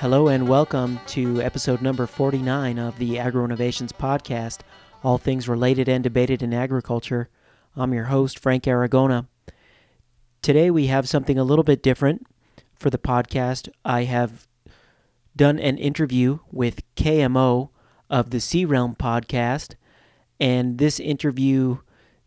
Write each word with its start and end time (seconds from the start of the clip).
Hello 0.00 0.28
and 0.28 0.46
welcome 0.48 1.00
to 1.08 1.42
episode 1.42 1.82
number 1.82 2.06
49 2.06 2.78
of 2.78 2.96
the 2.98 3.18
Agro 3.18 3.44
Innovations 3.44 3.90
Podcast, 3.90 4.60
all 5.02 5.18
things 5.18 5.48
related 5.48 5.88
and 5.88 6.04
debated 6.04 6.40
in 6.40 6.54
agriculture. 6.54 7.28
I'm 7.74 7.92
your 7.92 8.04
host, 8.04 8.38
Frank 8.38 8.62
Aragona. 8.62 9.26
Today 10.40 10.70
we 10.70 10.86
have 10.86 11.08
something 11.08 11.36
a 11.36 11.42
little 11.42 11.64
bit 11.64 11.82
different 11.82 12.24
for 12.76 12.90
the 12.90 12.98
podcast. 12.98 13.68
I 13.84 14.04
have 14.04 14.46
done 15.34 15.58
an 15.58 15.78
interview 15.78 16.38
with 16.52 16.84
KMO 16.94 17.70
of 18.08 18.30
the 18.30 18.38
C-Realm 18.38 18.94
podcast, 18.94 19.74
and 20.38 20.78
this 20.78 21.00
interview 21.00 21.78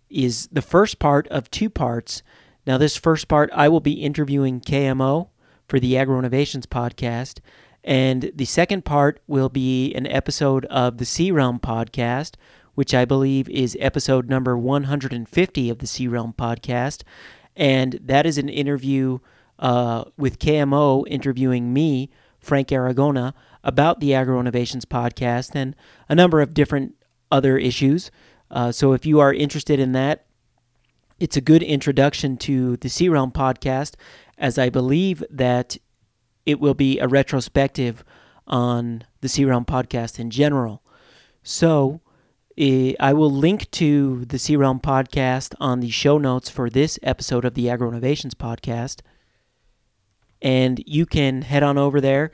is 0.09 0.49
the 0.51 0.61
first 0.61 0.99
part 0.99 1.25
of 1.29 1.49
two 1.49 1.69
parts. 1.69 2.21
Now, 2.67 2.77
this 2.77 2.97
first 2.97 3.29
part, 3.29 3.49
I 3.53 3.69
will 3.69 3.79
be 3.79 4.03
interviewing 4.03 4.59
KMO 4.59 5.29
for 5.71 5.79
the 5.79 5.97
Agro 5.97 6.19
Innovations 6.19 6.65
podcast. 6.65 7.39
And 7.81 8.33
the 8.35 8.43
second 8.43 8.83
part 8.83 9.21
will 9.25 9.47
be 9.47 9.93
an 9.93 10.05
episode 10.05 10.65
of 10.65 10.97
the 10.97 11.05
C-Realm 11.05 11.59
podcast, 11.59 12.33
which 12.75 12.93
I 12.93 13.05
believe 13.05 13.47
is 13.47 13.77
episode 13.79 14.27
number 14.29 14.57
150 14.57 15.69
of 15.69 15.77
the 15.77 15.87
C-Realm 15.87 16.35
podcast. 16.37 17.03
And 17.55 18.01
that 18.03 18.25
is 18.25 18.37
an 18.37 18.49
interview 18.49 19.19
uh, 19.59 20.03
with 20.17 20.39
KMO 20.39 21.05
interviewing 21.07 21.71
me, 21.71 22.09
Frank 22.37 22.67
Aragona, 22.67 23.33
about 23.63 24.01
the 24.01 24.13
Agro 24.13 24.41
Innovations 24.41 24.83
podcast 24.83 25.55
and 25.55 25.73
a 26.09 26.15
number 26.15 26.41
of 26.41 26.53
different 26.53 26.95
other 27.31 27.57
issues. 27.57 28.11
Uh, 28.51 28.73
so 28.73 28.91
if 28.91 29.05
you 29.05 29.21
are 29.21 29.33
interested 29.33 29.79
in 29.79 29.93
that, 29.93 30.25
it's 31.21 31.37
a 31.37 31.41
good 31.41 31.61
introduction 31.61 32.35
to 32.35 32.77
the 32.77 32.89
C-Realm 32.89 33.31
podcast, 33.31 33.93
as 34.39 34.57
I 34.57 34.71
believe 34.71 35.23
that 35.29 35.77
it 36.47 36.59
will 36.59 36.73
be 36.73 36.97
a 36.97 37.07
retrospective 37.07 38.03
on 38.47 39.03
the 39.21 39.29
C-Realm 39.29 39.65
podcast 39.65 40.17
in 40.17 40.31
general. 40.31 40.81
So 41.43 42.01
eh, 42.57 42.93
I 42.99 43.13
will 43.13 43.29
link 43.29 43.69
to 43.71 44.25
the 44.25 44.39
Sea 44.39 44.55
Realm 44.55 44.79
podcast 44.79 45.53
on 45.59 45.79
the 45.79 45.91
show 45.91 46.17
notes 46.17 46.49
for 46.49 46.71
this 46.71 46.97
episode 47.03 47.45
of 47.45 47.53
the 47.53 47.69
Agro 47.69 47.89
Innovations 47.89 48.33
podcast. 48.33 49.01
And 50.41 50.83
you 50.87 51.05
can 51.05 51.43
head 51.43 51.61
on 51.61 51.77
over 51.77 52.01
there. 52.01 52.31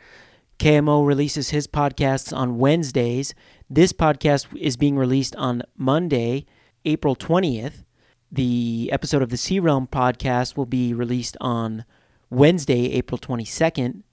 KMO 0.59 1.05
releases 1.05 1.49
his 1.49 1.67
podcasts 1.67 2.35
on 2.35 2.57
Wednesdays. 2.57 3.35
This 3.69 3.91
podcast 3.91 4.47
is 4.55 4.77
being 4.77 4.95
released 4.95 5.35
on 5.35 5.63
Monday, 5.75 6.45
April 6.85 7.17
20th. 7.17 7.83
The 8.31 8.89
episode 8.91 9.21
of 9.21 9.29
the 9.29 9.37
C-Realm 9.37 9.87
podcast 9.87 10.57
will 10.57 10.65
be 10.65 10.93
released 10.93 11.37
on 11.39 11.85
Wednesday, 12.29 12.91
April 12.91 13.17
22nd. 13.17 14.03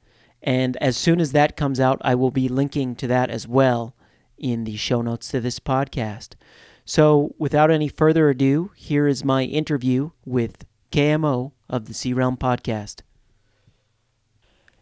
And 0.41 0.77
as 0.77 0.97
soon 0.97 1.21
as 1.21 1.33
that 1.33 1.57
comes 1.57 1.81
out, 1.81 2.01
I 2.03 2.15
will 2.15 2.31
be 2.31 2.49
linking 2.49 2.95
to 2.97 3.09
that 3.09 3.29
as 3.29 3.49
well 3.49 3.97
in 4.39 4.65
the 4.65 4.77
show 4.77 5.03
notes 5.03 5.29
to 5.29 5.41
this 5.41 5.59
podcast. 5.59 6.35
So, 6.85 7.35
without 7.39 7.71
any 7.71 7.89
further 7.89 8.29
ado, 8.29 8.71
here 8.77 9.09
is 9.09 9.25
my 9.25 9.45
interview 9.45 10.11
with 10.25 10.65
KMO 10.93 11.53
of 11.69 11.87
the 11.87 11.95
C-Realm 11.95 12.37
podcast. 12.37 13.01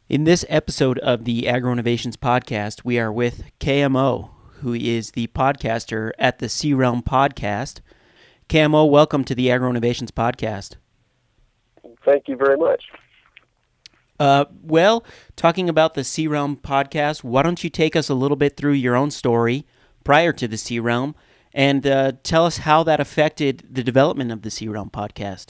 In 0.09 0.25
this 0.25 0.45
episode 0.51 0.99
of 0.99 1.25
the 1.25 1.49
Agro 1.49 1.73
Innovations 1.73 2.19
podcast, 2.19 2.85
we 2.85 2.99
are 2.99 3.13
with 3.13 3.45
KMO, 3.61 4.31
who 4.61 4.75
is 4.75 5.13
the 5.13 5.29
podcaster 5.29 6.11
at 6.19 6.39
the 6.39 6.51
Sea 6.51 6.75
Realm 6.75 7.03
podcast. 7.03 7.81
KMO, 8.49 8.89
welcome 8.89 9.25
to 9.25 9.35
the 9.35 9.51
Agro 9.51 9.71
Innovations 9.71 10.11
Podcast. 10.11 10.77
Thank 12.05 12.29
you 12.29 12.37
very 12.37 12.57
much. 12.57 12.85
Uh, 14.19 14.45
well, 14.63 15.05
talking 15.37 15.69
about 15.69 15.95
the 15.95 16.05
C-Realm 16.05 16.57
podcast, 16.57 17.25
why 17.25 17.43
don't 17.43 17.65
you 17.65 17.71
take 17.71 17.97
us 17.97 18.09
a 18.09 18.15
little 18.15 18.37
bit 18.37 18.57
through 18.57 18.73
your 18.73 18.95
own 18.95 19.11
story 19.11 19.67
prior 20.05 20.33
to 20.33 20.47
the 20.47 20.57
C-Realm 20.57 21.15
and 21.55 21.87
uh, 21.87 22.13
tell 22.23 22.47
us 22.47 22.59
how 22.59 22.83
that 22.83 23.01
affected 23.01 23.67
the 23.71 23.83
development 23.83 24.31
of 24.31 24.43
the 24.43 24.51
C-Realm 24.51 24.91
podcast? 24.91 25.49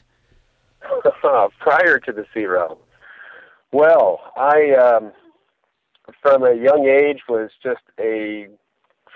prior 1.61 1.99
to 1.99 2.13
the 2.13 2.25
C-Realm. 2.33 2.79
Well, 3.73 4.21
I, 4.37 4.73
um, 4.73 5.13
from 6.21 6.45
a 6.45 6.55
young 6.55 6.87
age, 6.87 7.23
was 7.29 7.51
just 7.63 7.83
a 7.99 8.49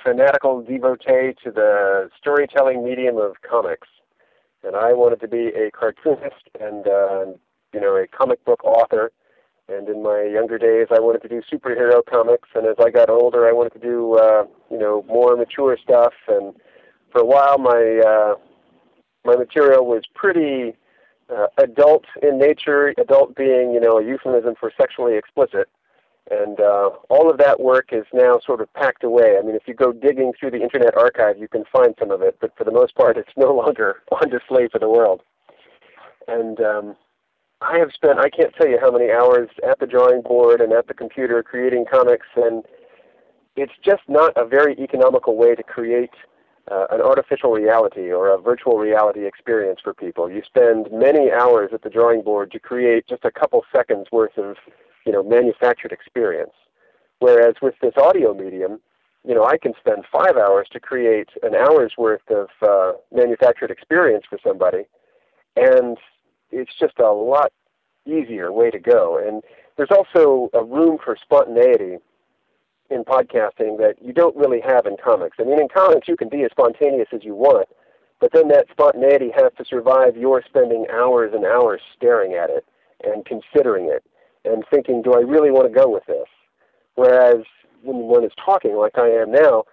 fanatical 0.06 0.62
devotee 0.62 1.34
to 1.42 1.50
the 1.50 2.08
storytelling 2.18 2.84
medium 2.84 3.16
of 3.18 3.34
comics, 3.48 3.88
and 4.62 4.76
I 4.76 4.92
wanted 4.92 5.20
to 5.20 5.28
be 5.28 5.48
a 5.48 5.70
cartoonist 5.70 6.48
and 6.60 6.86
uh, 6.86 7.24
you 7.72 7.80
know 7.80 7.96
a 7.96 8.06
comic 8.06 8.44
book 8.44 8.64
author. 8.64 9.10
And 9.68 9.88
in 9.88 10.00
my 10.00 10.22
younger 10.22 10.58
days, 10.58 10.86
I 10.94 11.00
wanted 11.00 11.22
to 11.22 11.28
do 11.28 11.42
superhero 11.52 12.00
comics, 12.08 12.48
and 12.54 12.66
as 12.66 12.76
I 12.78 12.90
got 12.90 13.10
older, 13.10 13.48
I 13.48 13.52
wanted 13.52 13.72
to 13.72 13.80
do 13.80 14.14
uh, 14.14 14.44
you 14.70 14.78
know 14.78 15.04
more 15.08 15.36
mature 15.36 15.76
stuff. 15.82 16.12
And 16.28 16.54
for 17.10 17.20
a 17.22 17.26
while, 17.26 17.58
my 17.58 18.00
uh, 18.06 18.34
my 19.24 19.34
material 19.34 19.86
was 19.86 20.04
pretty 20.14 20.76
uh, 21.28 21.48
adult 21.58 22.04
in 22.22 22.38
nature. 22.38 22.94
Adult 22.96 23.34
being 23.34 23.72
you 23.72 23.80
know 23.80 23.98
a 23.98 24.04
euphemism 24.04 24.54
for 24.58 24.70
sexually 24.78 25.16
explicit. 25.16 25.68
And 26.30 26.58
uh, 26.60 26.90
all 27.08 27.30
of 27.30 27.38
that 27.38 27.60
work 27.60 27.90
is 27.92 28.04
now 28.12 28.40
sort 28.44 28.60
of 28.60 28.72
packed 28.74 29.04
away. 29.04 29.36
I 29.38 29.42
mean, 29.42 29.54
if 29.54 29.62
you 29.66 29.74
go 29.74 29.92
digging 29.92 30.32
through 30.38 30.50
the 30.50 30.62
Internet 30.62 30.96
Archive, 30.96 31.38
you 31.38 31.46
can 31.46 31.64
find 31.72 31.94
some 31.98 32.10
of 32.10 32.20
it, 32.20 32.36
but 32.40 32.56
for 32.56 32.64
the 32.64 32.72
most 32.72 32.96
part, 32.96 33.16
it's 33.16 33.30
no 33.36 33.54
longer 33.54 34.02
on 34.10 34.28
display 34.28 34.68
for 34.68 34.80
the 34.80 34.88
world. 34.88 35.22
And 36.26 36.60
um, 36.60 36.96
I 37.60 37.78
have 37.78 37.92
spent, 37.92 38.18
I 38.18 38.28
can't 38.28 38.54
tell 38.54 38.68
you 38.68 38.78
how 38.80 38.90
many 38.90 39.10
hours 39.10 39.48
at 39.66 39.78
the 39.78 39.86
drawing 39.86 40.22
board 40.22 40.60
and 40.60 40.72
at 40.72 40.88
the 40.88 40.94
computer 40.94 41.42
creating 41.44 41.84
comics, 41.88 42.26
and 42.34 42.64
it's 43.54 43.72
just 43.84 44.02
not 44.08 44.32
a 44.36 44.44
very 44.44 44.74
economical 44.80 45.36
way 45.36 45.54
to 45.54 45.62
create 45.62 46.10
uh, 46.70 46.86
an 46.90 47.00
artificial 47.00 47.52
reality 47.52 48.10
or 48.10 48.28
a 48.28 48.38
virtual 48.38 48.78
reality 48.78 49.26
experience 49.26 49.80
for 49.82 49.94
people. 49.94 50.28
You 50.28 50.42
spend 50.44 50.88
many 50.92 51.30
hours 51.30 51.70
at 51.72 51.82
the 51.82 51.90
drawing 51.90 52.22
board 52.22 52.50
to 52.50 52.58
create 52.58 53.06
just 53.08 53.24
a 53.24 53.30
couple 53.30 53.64
seconds 53.74 54.08
worth 54.10 54.36
of 54.36 54.56
you 55.06 55.12
know, 55.12 55.22
manufactured 55.22 55.92
experience. 55.92 56.52
Whereas 57.20 57.54
with 57.62 57.74
this 57.80 57.94
audio 57.96 58.34
medium, 58.34 58.80
you 59.26 59.34
know, 59.34 59.44
I 59.44 59.56
can 59.56 59.72
spend 59.78 60.04
five 60.12 60.36
hours 60.36 60.68
to 60.72 60.80
create 60.80 61.30
an 61.42 61.54
hour's 61.54 61.94
worth 61.96 62.28
of 62.30 62.48
uh, 62.60 62.92
manufactured 63.12 63.70
experience 63.70 64.24
for 64.28 64.38
somebody, 64.44 64.84
and 65.56 65.96
it's 66.50 66.72
just 66.78 66.98
a 66.98 67.10
lot 67.10 67.52
easier 68.04 68.52
way 68.52 68.70
to 68.70 68.78
go. 68.78 69.18
And 69.24 69.42
there's 69.76 69.90
also 69.90 70.50
a 70.52 70.62
room 70.62 70.98
for 71.02 71.16
spontaneity 71.20 71.96
in 72.90 73.04
podcasting 73.04 73.78
that 73.78 73.96
you 74.00 74.12
don't 74.12 74.36
really 74.36 74.60
have 74.60 74.86
in 74.86 74.96
comics. 75.02 75.38
I 75.40 75.44
mean, 75.44 75.60
in 75.60 75.68
comics, 75.68 76.06
you 76.06 76.16
can 76.16 76.28
be 76.28 76.44
as 76.44 76.50
spontaneous 76.52 77.08
as 77.12 77.24
you 77.24 77.34
want, 77.34 77.68
but 78.20 78.32
then 78.32 78.48
that 78.48 78.66
spontaneity 78.70 79.30
has 79.34 79.50
to 79.58 79.64
survive 79.64 80.16
your 80.16 80.42
spending 80.46 80.86
hours 80.92 81.32
and 81.34 81.44
hours 81.44 81.80
staring 81.96 82.34
at 82.34 82.50
it 82.50 82.64
and 83.02 83.24
considering 83.24 83.86
it 83.86 84.04
and 84.46 84.64
thinking, 84.70 85.02
do 85.02 85.14
I 85.14 85.20
really 85.20 85.50
want 85.50 85.66
to 85.72 85.78
go 85.78 85.88
with 85.88 86.06
this? 86.06 86.28
Whereas 86.94 87.44
when 87.82 87.96
one 87.96 88.24
is 88.24 88.32
talking 88.42 88.76
like 88.76 88.98
I 88.98 89.08
am 89.08 89.32
now, 89.32 89.64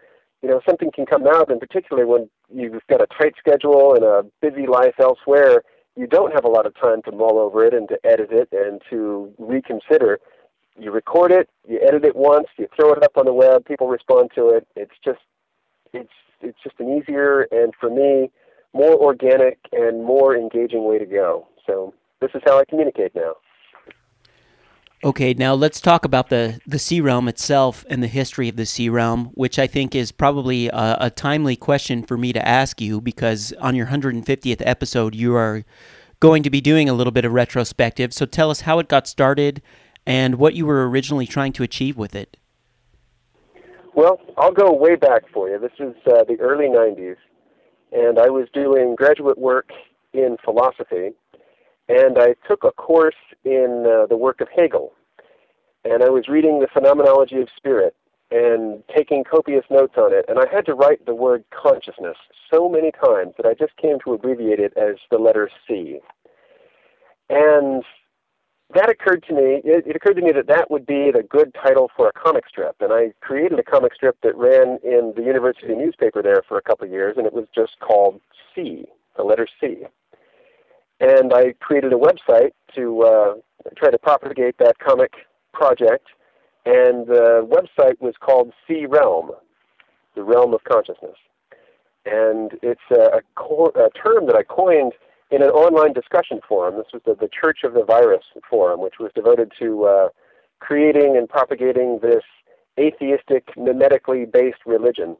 you 0.42 0.50
know, 0.50 0.62
something 0.68 0.92
can 0.94 1.06
come 1.06 1.26
out, 1.26 1.50
and 1.50 1.60
particularly 1.60 2.08
when 2.08 2.30
you've 2.54 2.82
got 2.90 3.02
a 3.02 3.08
tight 3.08 3.34
schedule 3.40 3.96
and 3.96 4.04
a 4.04 4.26
busy 4.42 4.68
life 4.68 4.96
elsewhere, 5.00 5.64
you 5.96 6.06
don't 6.08 6.34
have 6.34 6.44
a 6.44 6.50
lot 6.50 6.66
of 6.66 6.76
time 6.76 7.02
to 7.04 7.12
mull 7.12 7.40
over 7.40 7.66
it 7.66 7.74
and 7.74 7.88
to 7.88 7.98
edit 8.04 8.30
it 8.32 8.50
and 8.52 8.82
to 8.90 9.32
reconsider. 9.38 10.20
You 10.78 10.92
record 10.92 11.32
it, 11.32 11.50
you 11.68 11.80
edit 11.88 12.04
it 12.04 12.16
once, 12.16 12.48
you 12.58 12.68
throw 12.76 12.92
it 12.94 13.04
up 13.04 13.16
on 13.16 13.26
the 13.26 13.34
web, 13.34 13.66
people 13.66 13.88
respond 13.88 14.32
to 14.36 14.50
it. 14.50 14.68
It's 14.76 14.96
just, 15.06 15.22
it's, 15.94 16.12
it's 16.42 16.58
just 16.64 16.76
an 16.80 16.90
easier 16.98 17.48
and 17.52 17.74
for 17.80 17.90
me, 17.90 18.32
more 18.74 18.96
organic 18.96 19.60
and 19.72 20.04
more 20.04 20.36
engaging 20.36 20.84
way 20.84 20.98
to 20.98 21.06
go. 21.06 21.48
So 21.66 21.94
this 22.20 22.32
is 22.34 22.42
how 22.46 22.60
I 22.60 22.66
communicate 22.66 23.16
now. 23.16 23.36
Okay, 25.04 25.34
now 25.34 25.54
let's 25.54 25.82
talk 25.82 26.06
about 26.06 26.30
the, 26.30 26.62
the 26.66 26.80
C-Realm 26.80 27.28
itself 27.28 27.84
and 27.90 28.02
the 28.02 28.08
history 28.08 28.48
of 28.48 28.56
the 28.56 28.66
C-Realm, 28.66 29.32
which 29.34 29.60
I 29.60 29.68
think 29.68 29.96
is 29.96 30.14
probably 30.14 30.70
a, 30.70 30.98
a, 31.02 31.10
timely 31.10 31.58
question 31.58 32.04
for 32.04 32.18
me 32.18 32.32
to 32.32 32.48
ask 32.48 32.80
you 32.80 33.02
because 33.02 33.52
on 33.60 33.76
your 33.76 33.88
150th 33.88 34.62
episode, 34.66 35.14
you 35.14 35.36
are 35.36 35.66
going 36.22 36.42
to 36.44 36.50
be 36.50 36.62
doing 36.62 36.88
a 36.88 36.94
little 36.94 37.12
bit 37.12 37.26
of 37.26 37.34
retrospective. 37.34 38.14
So 38.14 38.26
tell 38.26 38.50
us 38.50 38.62
how 38.62 38.80
it 38.80 38.88
got 38.88 39.06
started 39.06 39.62
and 40.06 40.36
what 40.36 40.54
you 40.54 40.66
were 40.66 40.90
originally 40.90 41.28
trying 41.28 41.52
to 41.54 41.64
achieve 41.64 41.98
with 41.98 42.16
it. 42.16 42.38
Well, 43.94 44.22
I'll 44.38 44.54
go 44.54 44.72
way 44.72 44.96
back 44.96 45.24
for 45.34 45.50
you. 45.50 45.60
This 45.60 45.74
is 45.80 45.96
uh, 46.08 46.24
the 46.24 46.38
early 46.40 46.68
90s, 46.68 47.18
and 47.92 48.18
I 48.18 48.30
was 48.30 48.48
doing 48.54 48.96
graduate 48.96 49.38
work 49.38 49.70
in 50.14 50.38
philosophy 50.46 51.10
and 51.90 52.18
I 52.18 52.36
took 52.48 52.64
a 52.64 52.72
course 52.72 53.16
in 53.44 53.86
uh, 53.88 54.08
the 54.08 54.18
work 54.18 54.42
of 54.42 54.48
Hegel, 54.56 54.94
and 55.84 56.04
I 56.04 56.10
was 56.10 56.28
reading 56.28 56.60
the 56.60 56.68
Phenomenology 56.68 57.42
of 57.42 57.50
Spirit 57.56 57.96
and 58.32 58.84
taking 58.96 59.24
copious 59.24 59.66
notes 59.70 59.94
on 59.98 60.14
it, 60.14 60.26
and 60.28 60.40
I 60.40 60.46
had 60.52 60.66
to 60.66 60.74
write 60.74 61.06
the 61.06 61.14
word 61.14 61.44
consciousness 61.52 62.18
so 62.52 62.68
many 62.68 62.92
times 62.92 63.34
that 63.38 63.46
I 63.46 63.54
just 63.54 63.76
came 63.78 63.98
to 64.04 64.14
abbreviate 64.14 64.60
it 64.60 64.74
as 64.76 64.96
the 65.12 65.20
letter 65.20 65.50
C. 65.68 66.00
And 67.30 67.84
that 68.74 68.90
occurred 68.90 69.24
to 69.28 69.34
me, 69.34 69.62
it, 69.64 69.86
it, 69.86 69.96
occurred 69.96 70.16
to 70.16 70.22
me 70.22 70.32
that 70.32 70.48
that 70.48 70.72
would 70.72 70.86
be 70.86 71.12
the 71.12 71.24
good 71.24 71.54
title 71.54 71.92
for 71.96 72.08
a 72.08 72.12
comic 72.14 72.48
strip. 72.48 72.76
And 72.80 72.92
I 72.92 73.14
created 73.22 73.60
a 73.60 73.64
comic 73.64 73.94
strip 73.94 74.18
that 74.24 74.36
ran 74.36 74.80
in 74.84 75.14
the 75.16 75.22
university 75.22 75.76
newspaper 75.76 76.24
there 76.24 76.44
for 76.48 76.58
a 76.58 76.62
couple 76.62 76.86
of 76.86 76.92
years, 76.92 77.16
and 77.18 77.28
it 77.28 77.34
was 77.34 77.46
just 77.54 77.80
called 77.80 78.20
C, 78.56 78.86
the 79.16 79.24
letter 79.24 79.48
C. 79.62 79.84
And 81.00 81.34
I 81.34 81.54
created 81.60 81.92
a 81.94 81.98
website 81.98 82.52
to 82.76 83.02
uh, 83.02 83.34
try 83.76 83.90
to 83.92 83.98
propagate 83.98 84.58
that 84.60 84.80
comic 84.80 85.14
project, 85.54 86.08
and 86.66 87.08
the 87.08 87.48
website 87.48 88.00
was 88.00 88.14
called 88.20 88.54
C 88.68 88.86
Realm, 88.86 89.32
the 90.16 90.24
realm 90.24 90.54
of 90.54 90.64
consciousness. 90.64 91.18
And 92.06 92.52
it's 92.62 92.82
a, 92.92 93.18
a, 93.18 93.22
co- 93.36 93.72
a 93.76 93.90
term 93.98 94.28
that 94.28 94.36
I 94.36 94.44
coined 94.44 94.94
in 95.32 95.42
an 95.42 95.50
online 95.50 95.94
discussion 95.94 96.40
forum. 96.48 96.76
This 96.76 96.88
was 96.94 97.02
the, 97.06 97.16
the 97.16 97.30
Church 97.30 97.60
of 97.64 97.74
the 97.74 97.84
Virus 97.84 98.24
forum, 98.50 98.82
which 98.82 98.96
was 99.00 99.12
devoted 99.16 99.52
to 99.60 99.86
uh, 99.86 100.10
creating 100.60 101.18
and 101.18 101.28
propagating 101.28 102.00
this 102.02 102.24
atheistic, 102.80 103.48
mimetically 103.56 104.32
based 104.32 104.60
religion. 104.66 105.18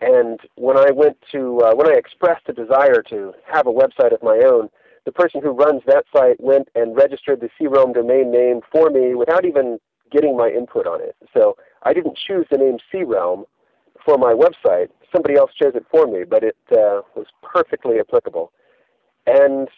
And 0.00 0.40
when 0.56 0.76
I 0.76 0.90
went 0.90 1.16
to, 1.32 1.60
uh, 1.60 1.74
when 1.74 1.88
I 1.90 1.94
expressed 1.94 2.48
a 2.48 2.52
desire 2.52 3.02
to 3.08 3.32
have 3.50 3.66
a 3.66 3.72
website 3.72 4.12
of 4.12 4.22
my 4.22 4.42
own, 4.44 4.68
the 5.04 5.12
person 5.12 5.40
who 5.42 5.50
runs 5.50 5.82
that 5.86 6.04
site 6.14 6.38
went 6.40 6.68
and 6.74 6.96
registered 6.96 7.40
the 7.40 7.48
C-Realm 7.58 7.92
domain 7.92 8.30
name 8.30 8.60
for 8.70 8.90
me 8.90 9.14
without 9.14 9.44
even 9.44 9.78
getting 10.10 10.36
my 10.36 10.48
input 10.48 10.86
on 10.86 11.00
it. 11.00 11.16
So 11.32 11.56
I 11.84 11.92
didn't 11.92 12.16
choose 12.16 12.46
the 12.50 12.58
name 12.58 12.78
C-Realm 12.92 13.44
for 14.04 14.18
my 14.18 14.34
website. 14.34 14.88
Somebody 15.12 15.36
else 15.36 15.52
chose 15.54 15.72
it 15.74 15.86
for 15.90 16.06
me, 16.06 16.24
but 16.24 16.42
it 16.42 16.56
uh, 16.72 17.02
was 17.14 17.26
perfectly 17.42 17.98
applicable. 17.98 18.52
And 19.26 19.68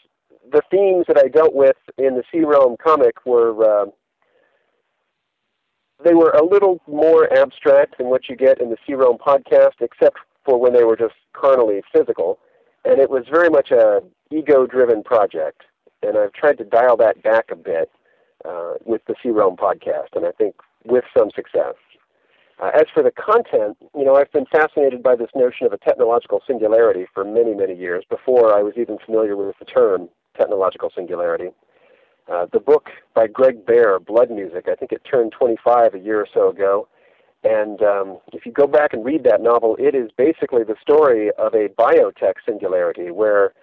the 0.50 0.62
themes 0.70 1.05
that 1.09 1.19
I 1.19 1.29
dealt 1.29 1.55
with 1.55 1.76
in 1.97 2.17
the 2.17 2.23
C 2.32 2.41
Realm 2.41 2.76
comic 2.82 3.25
were 3.26 3.82
uh, 3.82 3.87
they 6.04 6.14
were 6.14 6.30
a 6.30 6.44
little 6.44 6.80
more 6.86 7.32
abstract 7.32 7.98
than 7.98 8.08
what 8.08 8.28
you 8.28 8.36
get 8.36 8.60
in 8.60 8.70
the 8.70 8.76
C 8.86 8.94
Realm 8.94 9.18
podcast, 9.18 9.80
except 9.80 10.18
for 10.44 10.58
when 10.58 10.72
they 10.72 10.84
were 10.84 10.96
just 10.96 11.14
carnally 11.32 11.82
physical. 11.92 12.38
And 12.84 13.00
it 13.00 13.10
was 13.10 13.24
very 13.30 13.50
much 13.50 13.70
a 13.70 14.00
ego-driven 14.30 15.02
project. 15.02 15.62
And 16.02 16.16
I've 16.16 16.32
tried 16.32 16.58
to 16.58 16.64
dial 16.64 16.96
that 16.98 17.22
back 17.22 17.46
a 17.50 17.56
bit 17.56 17.90
uh, 18.44 18.74
with 18.84 19.02
the 19.06 19.14
C 19.22 19.30
Realm 19.30 19.56
podcast, 19.56 20.14
and 20.14 20.24
I 20.24 20.30
think 20.30 20.54
with 20.84 21.04
some 21.16 21.30
success. 21.34 21.74
Uh, 22.60 22.70
as 22.74 22.86
for 22.92 23.02
the 23.02 23.10
content, 23.10 23.76
you 23.96 24.04
know, 24.04 24.16
I've 24.16 24.32
been 24.32 24.46
fascinated 24.46 25.02
by 25.02 25.14
this 25.14 25.30
notion 25.34 25.66
of 25.66 25.72
a 25.72 25.78
technological 25.78 26.42
singularity 26.46 27.06
for 27.14 27.24
many, 27.24 27.54
many 27.54 27.74
years 27.74 28.04
before 28.08 28.56
I 28.56 28.62
was 28.62 28.74
even 28.76 28.98
familiar 29.04 29.36
with 29.36 29.56
the 29.58 29.64
term 29.64 30.08
technological 30.36 30.90
singularity. 30.94 31.50
Uh, 32.30 32.46
the 32.52 32.60
book 32.60 32.90
by 33.14 33.26
Greg 33.26 33.64
Bear, 33.64 33.98
Blood 33.98 34.30
Music, 34.30 34.66
I 34.69 34.75
think 34.75 34.92
it 34.92 35.02
turned 35.10 35.32
25 35.32 35.94
a 35.94 35.98
year 35.98 36.20
or 36.20 36.28
so 36.32 36.50
ago. 36.50 36.88
And 37.44 37.80
um, 37.82 38.19
if 38.32 38.44
you 38.44 38.52
go 38.52 38.66
back 38.66 38.92
and 38.92 39.04
read 39.04 39.25
that 39.25 39.40
novel, 39.40 39.76
it 39.78 39.94
is 39.94 40.10
basically 40.16 40.64
the 40.64 40.75
story 40.82 41.30
of 41.38 41.54
a 41.54 41.69
biotech 41.69 42.34
singularity 42.46 43.10
where 43.10 43.54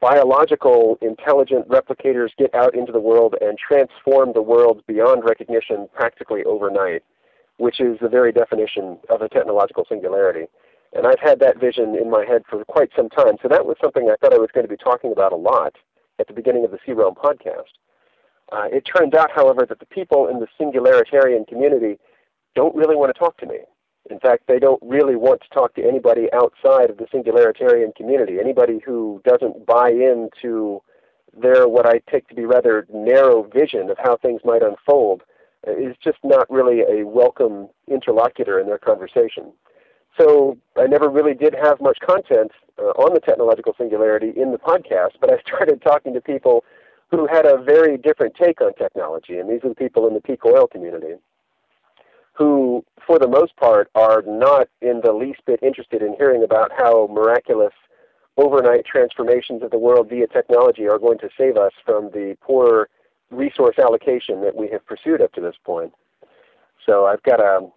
biological 0.00 0.96
intelligent 1.02 1.68
replicators 1.68 2.30
get 2.38 2.54
out 2.54 2.74
into 2.74 2.92
the 2.92 3.00
world 3.00 3.34
and 3.40 3.58
transform 3.58 4.32
the 4.32 4.42
world 4.42 4.82
beyond 4.86 5.24
recognition 5.24 5.88
practically 5.94 6.44
overnight 6.44 7.02
which 7.58 7.80
is 7.80 7.98
the 8.00 8.08
very 8.08 8.32
definition 8.32 8.98
of 9.10 9.22
a 9.22 9.28
technological 9.28 9.84
singularity. 9.88 10.46
And 10.92 11.06
I've 11.06 11.20
had 11.20 11.40
that 11.40 11.60
vision 11.60 11.96
in 12.00 12.10
my 12.10 12.24
head 12.24 12.42
for 12.48 12.64
quite 12.64 12.90
some 12.96 13.08
time. 13.08 13.36
So 13.42 13.48
that 13.48 13.66
was 13.66 13.76
something 13.82 14.08
I 14.10 14.16
thought 14.16 14.34
I 14.34 14.38
was 14.38 14.50
going 14.52 14.66
to 14.66 14.70
be 14.70 14.76
talking 14.76 15.12
about 15.12 15.32
a 15.32 15.36
lot 15.36 15.74
at 16.18 16.26
the 16.26 16.32
beginning 16.32 16.64
of 16.64 16.70
the 16.70 16.78
C 16.84 16.92
Realm 16.92 17.14
podcast. 17.14 17.72
Uh, 18.52 18.68
it 18.70 18.82
turns 18.82 19.14
out, 19.14 19.30
however, 19.34 19.64
that 19.68 19.80
the 19.80 19.86
people 19.86 20.28
in 20.28 20.38
the 20.40 20.46
singularitarian 20.60 21.46
community 21.46 21.98
don't 22.54 22.74
really 22.74 22.96
want 22.96 23.12
to 23.12 23.18
talk 23.18 23.36
to 23.38 23.46
me. 23.46 23.58
In 24.10 24.20
fact, 24.20 24.44
they 24.46 24.58
don't 24.58 24.82
really 24.82 25.16
want 25.16 25.40
to 25.40 25.48
talk 25.48 25.74
to 25.74 25.82
anybody 25.82 26.28
outside 26.32 26.90
of 26.90 26.98
the 26.98 27.06
singularitarian 27.06 27.94
community, 27.96 28.38
anybody 28.38 28.80
who 28.84 29.22
doesn't 29.24 29.64
buy 29.64 29.90
into 29.90 30.82
their 31.40 31.68
what 31.68 31.86
I 31.86 32.00
take 32.10 32.28
to 32.28 32.34
be 32.34 32.44
rather 32.44 32.86
narrow 32.92 33.42
vision 33.42 33.90
of 33.90 33.96
how 33.98 34.16
things 34.16 34.42
might 34.44 34.62
unfold 34.62 35.22
is 35.66 35.96
just 36.02 36.18
not 36.22 36.48
really 36.50 36.80
a 36.80 37.06
welcome 37.06 37.68
interlocutor 37.88 38.60
in 38.60 38.66
their 38.66 38.78
conversation. 38.78 39.52
So 40.18 40.56
I 40.76 40.86
never 40.86 41.08
really 41.08 41.34
did 41.34 41.54
have 41.54 41.80
much 41.80 41.98
content 42.00 42.52
uh, 42.78 42.92
on 43.02 43.14
the 43.14 43.20
technological 43.20 43.74
singularity 43.76 44.32
in 44.36 44.52
the 44.52 44.58
podcast, 44.58 45.12
but 45.20 45.32
I 45.32 45.40
started 45.46 45.82
talking 45.82 46.14
to 46.14 46.20
people 46.20 46.64
who 47.10 47.26
had 47.26 47.46
a 47.46 47.58
very 47.58 47.96
different 47.96 48.34
take 48.34 48.60
on 48.60 48.74
technology, 48.74 49.38
and 49.38 49.48
these 49.48 49.60
are 49.64 49.68
the 49.68 49.74
people 49.74 50.06
in 50.06 50.14
the 50.14 50.20
peak 50.20 50.44
oil 50.44 50.66
community 50.66 51.14
who, 52.34 52.84
for 53.06 53.18
the 53.18 53.28
most 53.28 53.56
part, 53.56 53.88
are 53.94 54.22
not 54.26 54.68
in 54.82 55.00
the 55.04 55.12
least 55.12 55.40
bit 55.46 55.62
interested 55.62 56.02
in 56.02 56.14
hearing 56.18 56.42
about 56.42 56.70
how 56.76 57.08
miraculous 57.12 57.72
overnight 58.36 58.84
transformations 58.84 59.62
of 59.62 59.70
the 59.70 59.78
world 59.78 60.08
via 60.08 60.26
technology 60.26 60.88
are 60.88 60.98
going 60.98 61.18
to 61.18 61.28
save 61.38 61.56
us 61.56 61.72
from 61.84 62.10
the 62.10 62.36
poor 62.40 62.88
resource 63.30 63.78
allocation 63.78 64.42
that 64.42 64.56
we 64.56 64.68
have 64.68 64.84
pursued 64.84 65.22
up 65.22 65.32
to 65.32 65.40
this 65.40 65.54
point. 65.64 65.92
So 66.84 67.06
I've 67.06 67.22
got 67.22 67.40
a, 67.40 67.68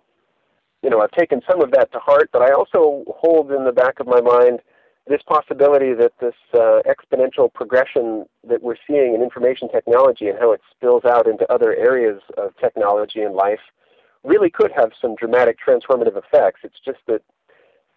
you 0.83 0.89
know, 0.89 1.01
I've 1.01 1.11
taken 1.11 1.41
some 1.49 1.61
of 1.61 1.71
that 1.71 1.91
to 1.91 1.99
heart, 1.99 2.29
but 2.31 2.41
I 2.41 2.51
also 2.51 3.03
hold 3.07 3.51
in 3.51 3.65
the 3.65 3.71
back 3.71 3.99
of 3.99 4.07
my 4.07 4.21
mind 4.21 4.59
this 5.07 5.21
possibility 5.25 5.93
that 5.93 6.11
this 6.19 6.35
uh, 6.53 6.81
exponential 6.85 7.51
progression 7.51 8.25
that 8.47 8.61
we're 8.61 8.75
seeing 8.85 9.15
in 9.15 9.21
information 9.21 9.69
technology 9.69 10.27
and 10.27 10.37
how 10.37 10.51
it 10.51 10.61
spills 10.75 11.05
out 11.05 11.27
into 11.27 11.51
other 11.51 11.73
areas 11.75 12.21
of 12.37 12.55
technology 12.57 13.21
and 13.21 13.33
life 13.33 13.59
really 14.23 14.49
could 14.49 14.71
have 14.75 14.91
some 15.01 15.15
dramatic 15.15 15.57
transformative 15.65 16.17
effects. 16.17 16.61
It's 16.63 16.79
just 16.83 16.99
that, 17.07 17.21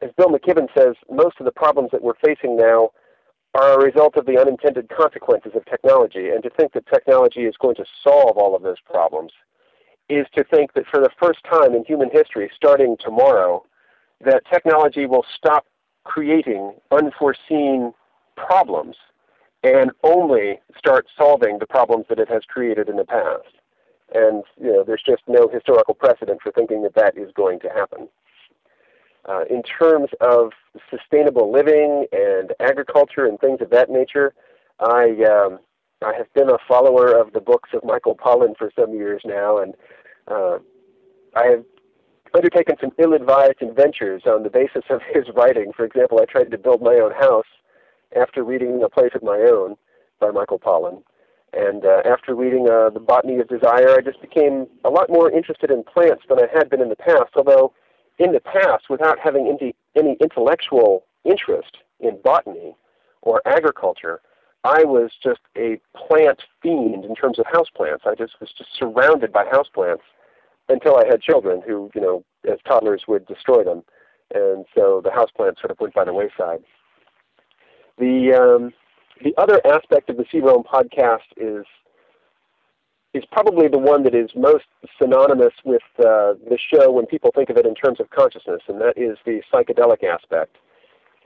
as 0.00 0.10
Bill 0.16 0.28
McKibben 0.28 0.68
says, 0.76 0.94
most 1.10 1.36
of 1.40 1.44
the 1.44 1.52
problems 1.52 1.90
that 1.92 2.02
we're 2.02 2.14
facing 2.24 2.56
now 2.56 2.90
are 3.54 3.72
a 3.72 3.84
result 3.84 4.16
of 4.16 4.26
the 4.26 4.38
unintended 4.38 4.88
consequences 4.88 5.52
of 5.56 5.64
technology. 5.64 6.28
And 6.28 6.42
to 6.44 6.50
think 6.50 6.72
that 6.74 6.86
technology 6.86 7.40
is 7.40 7.56
going 7.60 7.74
to 7.76 7.84
solve 8.04 8.36
all 8.36 8.54
of 8.54 8.62
those 8.62 8.80
problems 8.84 9.32
is 10.10 10.26
to 10.34 10.44
think 10.44 10.72
that 10.74 10.86
for 10.90 11.00
the 11.00 11.10
first 11.18 11.40
time 11.44 11.74
in 11.74 11.84
human 11.84 12.10
history, 12.10 12.50
starting 12.54 12.96
tomorrow, 12.98 13.64
that 14.24 14.42
technology 14.52 15.06
will 15.06 15.24
stop 15.36 15.66
creating 16.04 16.74
unforeseen 16.90 17.92
problems 18.36 18.96
and 19.62 19.90
only 20.02 20.58
start 20.76 21.06
solving 21.16 21.58
the 21.58 21.66
problems 21.66 22.06
that 22.08 22.18
it 22.18 22.28
has 22.28 22.42
created 22.48 22.88
in 22.88 22.96
the 22.96 23.04
past. 23.04 23.48
And 24.12 24.42
you 24.60 24.72
know, 24.72 24.84
there's 24.84 25.02
just 25.06 25.22
no 25.28 25.48
historical 25.48 25.94
precedent 25.94 26.40
for 26.42 26.50
thinking 26.50 26.82
that 26.82 26.94
that 26.94 27.16
is 27.16 27.30
going 27.34 27.60
to 27.60 27.68
happen. 27.68 28.08
Uh, 29.28 29.44
in 29.50 29.62
terms 29.62 30.08
of 30.20 30.50
sustainable 30.88 31.52
living 31.52 32.06
and 32.10 32.52
agriculture 32.58 33.26
and 33.26 33.38
things 33.38 33.60
of 33.60 33.70
that 33.70 33.90
nature, 33.90 34.32
I 34.80 35.10
um, 35.30 35.58
I 36.02 36.14
have 36.16 36.32
been 36.32 36.48
a 36.48 36.56
follower 36.66 37.12
of 37.12 37.34
the 37.34 37.40
books 37.40 37.70
of 37.74 37.84
Michael 37.84 38.16
Pollan 38.16 38.56
for 38.56 38.72
some 38.74 38.94
years 38.94 39.20
now, 39.26 39.58
and 39.58 39.74
uh, 40.28 40.58
I 41.36 41.46
have 41.46 41.64
undertaken 42.34 42.76
some 42.80 42.90
ill-advised 42.98 43.60
adventures 43.62 44.22
on 44.26 44.42
the 44.42 44.50
basis 44.50 44.84
of 44.90 45.00
his 45.12 45.24
writing. 45.34 45.72
For 45.76 45.84
example, 45.84 46.20
I 46.20 46.24
tried 46.24 46.50
to 46.50 46.58
build 46.58 46.82
my 46.82 46.94
own 46.94 47.12
house 47.12 47.46
after 48.16 48.44
reading 48.44 48.82
A 48.84 48.88
Place 48.88 49.12
of 49.14 49.22
My 49.22 49.38
Own 49.38 49.76
by 50.20 50.30
Michael 50.30 50.58
Pollan. 50.58 51.02
And 51.52 51.84
uh, 51.84 52.02
after 52.04 52.34
reading 52.34 52.68
uh, 52.70 52.90
The 52.90 53.00
Botany 53.00 53.38
of 53.38 53.48
Desire, 53.48 53.96
I 53.96 54.00
just 54.00 54.20
became 54.20 54.68
a 54.84 54.90
lot 54.90 55.10
more 55.10 55.30
interested 55.30 55.70
in 55.70 55.82
plants 55.82 56.22
than 56.28 56.38
I 56.38 56.46
had 56.52 56.70
been 56.70 56.80
in 56.80 56.88
the 56.88 56.96
past, 56.96 57.32
although 57.34 57.72
in 58.18 58.32
the 58.32 58.40
past, 58.40 58.84
without 58.88 59.18
having 59.18 59.48
any, 59.48 59.74
any 59.96 60.16
intellectual 60.20 61.04
interest 61.24 61.78
in 61.98 62.20
botany 62.22 62.76
or 63.22 63.42
agriculture, 63.46 64.20
I 64.64 64.84
was 64.84 65.10
just 65.22 65.40
a 65.56 65.80
plant 65.96 66.42
fiend 66.62 67.04
in 67.04 67.14
terms 67.14 67.38
of 67.38 67.46
houseplants. 67.46 68.06
I 68.06 68.14
just 68.14 68.40
was 68.40 68.50
just 68.56 68.70
surrounded 68.78 69.32
by 69.32 69.44
houseplants 69.44 70.02
until 70.68 70.96
I 70.96 71.06
had 71.06 71.22
children 71.22 71.62
who, 71.66 71.90
you 71.94 72.00
know, 72.00 72.24
as 72.50 72.58
toddlers 72.66 73.04
would 73.08 73.26
destroy 73.26 73.64
them. 73.64 73.82
And 74.34 74.64
so 74.74 75.00
the 75.02 75.10
houseplants 75.10 75.60
sort 75.60 75.70
of 75.70 75.80
went 75.80 75.94
by 75.94 76.04
the 76.04 76.12
wayside. 76.12 76.62
The 77.98 78.32
um, 78.34 78.72
the 79.22 79.34
other 79.36 79.60
aspect 79.66 80.08
of 80.08 80.16
the 80.16 80.24
C 80.30 80.40
Realm 80.40 80.62
podcast 80.62 81.28
is 81.36 81.66
is 83.12 83.24
probably 83.32 83.66
the 83.66 83.78
one 83.78 84.04
that 84.04 84.14
is 84.14 84.30
most 84.36 84.66
synonymous 85.00 85.52
with 85.64 85.82
uh, 85.98 86.34
the 86.48 86.58
show 86.72 86.92
when 86.92 87.06
people 87.06 87.32
think 87.34 87.50
of 87.50 87.56
it 87.56 87.66
in 87.66 87.74
terms 87.74 87.98
of 87.98 88.08
consciousness, 88.10 88.62
and 88.68 88.80
that 88.80 88.96
is 88.96 89.18
the 89.26 89.42
psychedelic 89.52 90.04
aspect. 90.04 90.56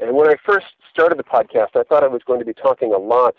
And 0.01 0.17
when 0.17 0.29
I 0.29 0.35
first 0.45 0.67
started 0.91 1.19
the 1.19 1.25
podcast, 1.25 1.77
I 1.77 1.83
thought 1.85 2.03
I 2.03 2.09
was 2.09 2.23
going 2.27 2.41
to 2.41 2.45
be 2.45 2.55
talking 2.55 2.93
a 2.93 2.99
lot 2.99 3.35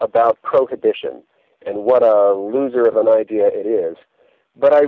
about 0.00 0.40
prohibition 0.42 1.22
and 1.66 1.78
what 1.78 2.02
a 2.02 2.32
loser 2.34 2.86
of 2.86 2.96
an 2.96 3.08
idea 3.08 3.46
it 3.46 3.66
is. 3.66 3.96
But 4.56 4.72
I 4.74 4.82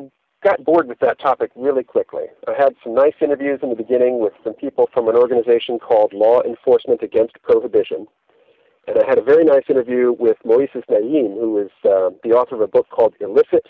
got 0.45 0.65
bored 0.65 0.89
with 0.89 0.99
that 1.01 1.19
topic 1.19 1.51
really 1.57 1.83
quickly. 1.83 2.25
I 2.47 2.53
had 2.53 2.75
some 2.85 2.95
nice 2.95 3.15
interviews 3.21 3.61
in 3.63 3.71
the 3.71 3.75
beginning 3.75 4.21
with 4.21 4.35
some 4.45 4.55
people 4.55 4.89
from 4.93 5.09
an 5.09 5.17
organization 5.17 5.79
called 5.79 6.13
Law 6.13 6.43
Enforcement 6.43 7.03
Against 7.03 7.41
Prohibition. 7.43 8.07
And 8.87 8.99
I 8.99 9.09
had 9.09 9.19
a 9.19 9.23
very 9.23 9.45
nice 9.45 9.65
interview 9.69 10.15
with 10.17 10.37
Moises 10.45 10.85
Naim, 10.89 11.33
who 11.33 11.59
is 11.59 11.71
uh, 11.85 12.11
the 12.23 12.33
author 12.33 12.55
of 12.55 12.61
a 12.61 12.69
book 12.69 12.89
called 12.91 13.15
Illicit. 13.21 13.67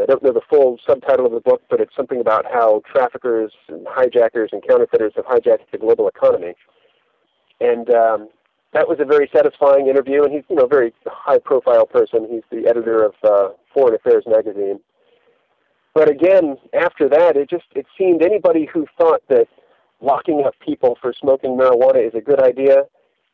I 0.00 0.06
don't 0.06 0.22
know 0.22 0.32
the 0.32 0.40
full 0.48 0.78
subtitle 0.86 1.26
of 1.26 1.32
the 1.32 1.40
book, 1.40 1.62
but 1.68 1.80
it's 1.80 1.94
something 1.96 2.20
about 2.20 2.44
how 2.46 2.82
traffickers 2.90 3.52
and 3.68 3.86
hijackers 3.88 4.50
and 4.52 4.62
counterfeiters 4.66 5.12
have 5.16 5.26
hijacked 5.26 5.70
the 5.72 5.78
global 5.78 6.06
economy. 6.08 6.54
And 7.60 7.90
um, 7.90 8.28
that 8.72 8.88
was 8.88 8.98
a 9.00 9.04
very 9.04 9.28
satisfying 9.34 9.88
interview, 9.88 10.22
and 10.22 10.32
he's 10.32 10.44
you 10.48 10.56
know 10.56 10.64
a 10.64 10.68
very 10.68 10.92
high-profile 11.06 11.86
person. 11.86 12.28
He's 12.30 12.44
the 12.50 12.68
editor 12.68 13.04
of 13.04 13.14
uh, 13.24 13.48
Foreign 13.74 13.94
Affairs 13.94 14.24
magazine. 14.26 14.80
But 15.92 16.08
again, 16.08 16.56
after 16.72 17.08
that, 17.08 17.36
it 17.36 17.50
just 17.50 17.66
it 17.74 17.86
seemed 17.98 18.22
anybody 18.22 18.68
who 18.72 18.86
thought 18.96 19.22
that 19.28 19.48
locking 20.00 20.44
up 20.46 20.54
people 20.64 20.96
for 21.02 21.12
smoking 21.12 21.58
marijuana 21.58 22.06
is 22.06 22.14
a 22.14 22.20
good 22.20 22.40
idea 22.40 22.84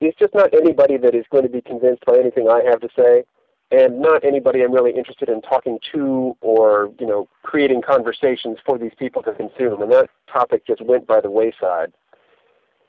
is 0.00 0.14
just 0.18 0.34
not 0.34 0.52
anybody 0.54 0.96
that 0.96 1.14
is 1.14 1.25
going 1.30 1.42
to 1.44 1.48
be 1.48 1.60
convinced 1.60 2.04
by 2.04 2.18
anything 2.18 2.48
I 2.48 2.62
have 2.68 2.80
to 2.80 2.88
say, 2.96 3.25
and 3.70 4.00
not 4.00 4.25
anybody 4.25 4.62
I'm 4.62 4.73
really 4.73 4.92
interested 4.92 5.28
in 5.28 5.42
talking 5.42 5.78
to 5.92 6.37
or 6.40 6.90
you 7.00 7.06
know 7.06 7.28
creating 7.42 7.82
conversations 7.82 8.58
for 8.64 8.78
these 8.78 8.92
people 8.99 9.23
to 9.23 9.32
consume. 9.32 9.82
And 9.82 9.92
that 9.92 10.11
topic 10.32 10.66
just 10.66 10.82
went 10.82 11.06
by 11.06 11.20
the 11.20 11.30
wayside. 11.30 11.92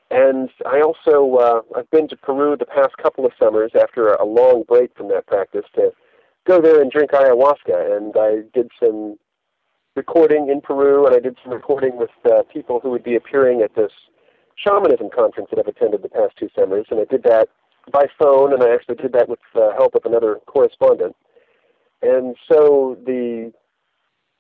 And 0.10 0.50
I 0.66 0.82
also 0.82 1.36
uh, 1.38 1.62
I've 1.78 1.90
been 1.90 2.08
to 2.10 2.16
Peru 2.16 2.56
the 2.58 2.66
past 2.66 2.96
couple 3.02 3.26
of 3.26 3.32
summers 3.40 3.72
after 3.80 4.14
a 4.14 4.26
long 4.26 4.64
break 4.68 4.96
from 4.96 5.10
that 5.10 5.28
practice 5.28 5.66
to 5.76 5.92
go 6.46 6.62
there 6.62 6.82
and 6.82 6.92
drink 6.92 7.12
ayahuasca. 7.12 7.98
And 7.98 8.16
I 8.18 8.48
did 8.54 8.70
some 8.80 9.18
recording 9.96 10.50
in 10.50 10.62
Peru, 10.62 11.08
and 11.08 11.16
I 11.16 11.20
did 11.20 11.38
some 11.44 11.54
recording 11.54 11.98
with 11.98 12.12
uh, 12.26 12.44
people 12.54 12.80
who 12.80 12.92
would 12.92 13.04
be 13.04 13.16
appearing 13.16 13.62
at 13.62 13.76
this 13.76 13.92
shamanism 14.56 15.10
conference 15.14 15.50
that 15.50 15.60
I've 15.60 15.68
attended 15.68 16.04
the 16.04 16.10
past 16.10 16.38
two 16.38 16.50
summers. 16.58 16.86
And 16.90 17.00
I 17.00 17.06
did 17.06 17.24
that 17.24 17.50
by 17.92 18.08
phone, 18.20 18.54
and 18.54 18.64
I 18.64 18.74
actually 18.74 18.96
did 18.96 19.14
that 19.14 19.30
with 19.30 19.40
the 19.54 19.72
help 19.76 19.96
of 19.96 20.06
another 20.06 20.40
correspondent. 20.46 21.16
And 22.02 22.36
so 22.52 22.98
the 23.06 23.52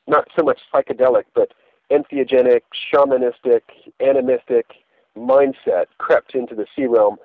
not 0.07 0.27
so 0.37 0.43
much 0.43 0.59
psychedelic, 0.73 1.23
but 1.35 1.53
entheogenic, 1.91 2.61
shamanistic, 2.93 3.61
animistic 3.99 4.65
mindset 5.17 5.85
crept 5.97 6.35
into 6.35 6.55
the 6.55 6.65
C-Realm, 6.75 7.17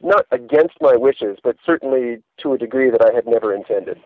not 0.00 0.26
against 0.30 0.74
my 0.80 0.94
wishes, 0.94 1.38
but 1.42 1.56
certainly 1.64 2.22
to 2.38 2.52
a 2.52 2.58
degree 2.58 2.90
that 2.90 3.02
I 3.02 3.14
had 3.14 3.26
never 3.26 3.54
intended. 3.54 3.98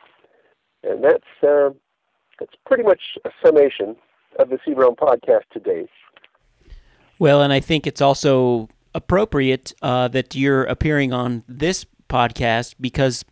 And 0.82 1.04
that's 1.04 1.24
uh, 1.42 1.70
that's 2.38 2.54
pretty 2.64 2.84
much 2.84 3.18
a 3.24 3.30
summation 3.44 3.96
of 4.38 4.48
the 4.48 4.58
C-Realm 4.64 4.94
podcast 4.96 5.44
to 5.52 5.60
date. 5.60 5.90
Well, 7.18 7.42
and 7.42 7.52
I 7.52 7.60
think 7.60 7.86
it's 7.86 8.00
also 8.00 8.68
appropriate 8.94 9.72
uh, 9.82 10.08
that 10.08 10.34
you're 10.34 10.64
appearing 10.64 11.12
on 11.12 11.44
this 11.48 11.86
podcast 12.08 12.74
because 12.80 13.24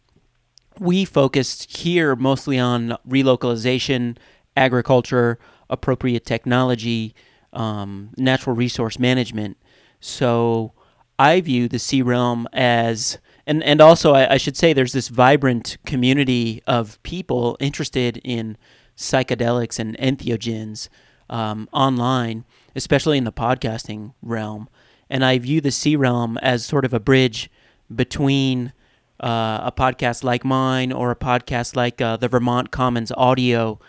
we 0.79 1.05
focused 1.05 1.79
here 1.79 2.15
mostly 2.15 2.59
on 2.59 2.97
relocalization, 3.09 4.17
agriculture, 4.57 5.39
appropriate 5.69 6.25
technology, 6.25 7.15
um, 7.53 8.11
natural 8.17 8.55
resource 8.55 8.99
management. 8.99 9.57
So 10.01 10.73
I 11.19 11.41
view 11.41 11.69
the 11.69 11.79
C-Realm 11.79 12.47
as, 12.53 13.19
and, 13.47 13.63
and 13.65 13.81
also 13.81 14.15
I, 14.15 14.35
I 14.35 14.37
should 14.37 14.57
say 14.57 14.73
there's 14.73 14.93
this 14.93 15.09
vibrant 15.09 15.79
community 15.85 16.63
of 16.67 17.03
people 17.03 17.57
interested 17.59 18.19
in 18.23 18.57
psychedelics 18.97 19.79
and 19.79 19.97
entheogens 19.99 20.89
um, 21.29 21.69
online, 21.73 22.45
especially 22.77 23.19
in 23.19 23.25
the 23.25 23.33
podcasting 23.33 24.15
realm. 24.23 24.69
And 25.11 25.25
I 25.25 25.39
view 25.39 25.61
the 25.61 25.71
C-Realm 25.71 26.39
as 26.39 26.65
sort 26.65 26.85
of 26.85 26.93
a 26.93 27.01
bridge 27.01 27.51
between 27.95 28.73
uh, 29.21 29.61
a 29.65 29.73
podcast 29.77 30.23
like 30.23 30.45
mine 30.45 30.93
or 30.93 31.11
a 31.11 31.17
podcast 31.17 31.75
like 31.75 32.01
uh, 32.01 32.17
the 32.17 32.29
Vermont 32.29 32.71
Commons 32.71 33.13
Audio 33.17 33.81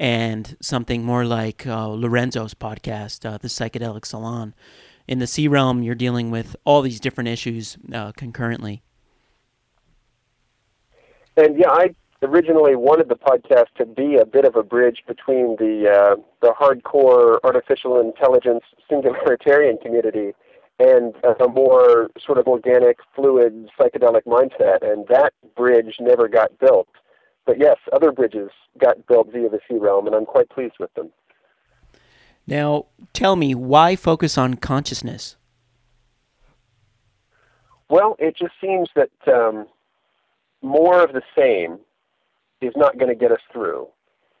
and 0.00 0.56
something 0.60 1.04
more 1.04 1.24
like 1.24 1.66
uh, 1.66 1.88
Lorenzo's 1.88 2.54
podcast, 2.54 3.28
uh, 3.28 3.38
The 3.38 3.48
Psychedelic 3.48 4.06
Salon 4.06 4.54
in 5.08 5.18
the 5.18 5.26
C-Realm, 5.26 5.82
you're 5.82 5.94
dealing 5.94 6.30
with 6.30 6.54
all 6.64 6.82
these 6.82 7.00
different 7.00 7.28
issues 7.28 7.78
uh, 7.92 8.12
concurrently. 8.12 8.82
And 11.36 11.58
yeah, 11.58 11.70
I 11.70 11.94
originally 12.22 12.76
wanted 12.76 13.08
the 13.08 13.16
podcast 13.16 13.68
to 13.78 13.86
be 13.86 14.16
a 14.16 14.26
bit 14.26 14.44
of 14.44 14.54
a 14.54 14.62
bridge 14.62 15.02
between 15.06 15.56
the 15.56 15.88
uh, 15.88 16.16
the 16.42 16.52
hardcore 16.52 17.38
artificial 17.44 18.00
intelligence 18.00 18.64
singularitarian 18.90 19.80
community 19.80 20.34
and 20.78 21.14
a 21.40 21.48
more 21.48 22.08
sort 22.24 22.38
of 22.38 22.46
organic, 22.46 22.98
fluid, 23.14 23.68
psychedelic 23.78 24.24
mindset. 24.24 24.82
And 24.82 25.06
that 25.08 25.32
bridge 25.56 25.96
never 26.00 26.28
got 26.28 26.56
built. 26.58 26.88
But 27.46 27.58
yes, 27.58 27.76
other 27.92 28.12
bridges 28.12 28.50
got 28.78 29.06
built 29.06 29.32
via 29.32 29.48
the 29.48 29.60
C-Realm, 29.68 30.06
and 30.06 30.14
I'm 30.14 30.26
quite 30.26 30.50
pleased 30.50 30.74
with 30.78 30.92
them. 30.94 31.10
Now, 32.46 32.86
tell 33.12 33.36
me, 33.36 33.54
why 33.54 33.96
focus 33.96 34.38
on 34.38 34.54
consciousness? 34.54 35.36
Well, 37.90 38.16
it 38.18 38.36
just 38.36 38.52
seems 38.60 38.88
that 38.94 39.10
um, 39.26 39.66
more 40.62 41.02
of 41.02 41.12
the 41.12 41.22
same 41.36 41.78
is 42.60 42.72
not 42.76 42.98
going 42.98 43.08
to 43.08 43.14
get 43.14 43.32
us 43.32 43.40
through. 43.52 43.88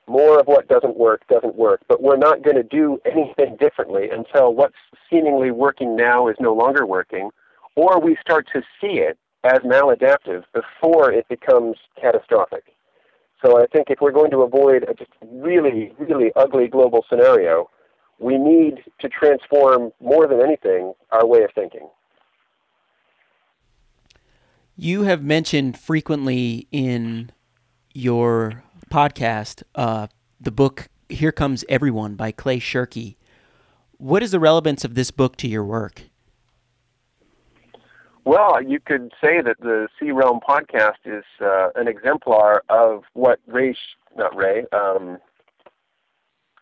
More 0.08 0.40
of 0.40 0.46
what 0.46 0.68
doesn't 0.68 0.96
work 0.96 1.26
doesn't 1.28 1.54
work, 1.54 1.82
but 1.86 2.02
we're 2.02 2.16
not 2.16 2.42
going 2.42 2.56
to 2.56 2.62
do 2.62 2.98
anything 3.04 3.56
differently 3.60 4.08
until 4.10 4.54
what's 4.54 4.74
seemingly 5.10 5.50
working 5.50 5.94
now 5.96 6.28
is 6.28 6.36
no 6.40 6.54
longer 6.54 6.86
working, 6.86 7.30
or 7.76 8.00
we 8.00 8.16
start 8.20 8.48
to 8.54 8.62
see 8.80 9.00
it 9.00 9.18
as 9.44 9.58
maladaptive 9.60 10.44
before 10.54 11.12
it 11.12 11.28
becomes 11.28 11.76
catastrophic. 12.00 12.64
So 13.44 13.62
I 13.62 13.66
think 13.66 13.88
if 13.90 14.00
we're 14.00 14.12
going 14.12 14.30
to 14.32 14.38
avoid 14.38 14.84
a 14.84 14.94
just 14.94 15.10
really, 15.30 15.92
really 15.98 16.32
ugly 16.34 16.68
global 16.68 17.04
scenario, 17.08 17.70
we 18.18 18.36
need 18.36 18.82
to 19.00 19.08
transform 19.08 19.92
more 20.00 20.26
than 20.26 20.40
anything 20.40 20.94
our 21.12 21.26
way 21.26 21.42
of 21.42 21.50
thinking. 21.54 21.88
You 24.74 25.02
have 25.02 25.22
mentioned 25.22 25.78
frequently 25.78 26.66
in 26.72 27.30
your 27.92 28.62
podcast 28.88 29.62
uh, 29.74 30.08
the 30.40 30.50
book 30.50 30.88
Here 31.08 31.32
Comes 31.32 31.64
Everyone 31.68 32.14
by 32.14 32.32
Clay 32.32 32.58
Shirky. 32.58 33.16
What 33.96 34.22
is 34.22 34.30
the 34.30 34.40
relevance 34.40 34.84
of 34.84 34.94
this 34.94 35.10
book 35.10 35.36
to 35.36 35.48
your 35.48 35.64
work? 35.64 36.02
Well, 38.24 38.62
you 38.62 38.78
could 38.78 39.12
say 39.22 39.40
that 39.40 39.56
the 39.60 39.88
C-Realm 39.98 40.40
podcast 40.46 40.98
is 41.06 41.24
uh, 41.40 41.70
an 41.76 41.88
exemplar 41.88 42.62
of 42.68 43.04
what 43.14 43.40
Ray, 43.46 43.74
not 44.16 44.36
Ray, 44.36 44.64
um, 44.72 45.18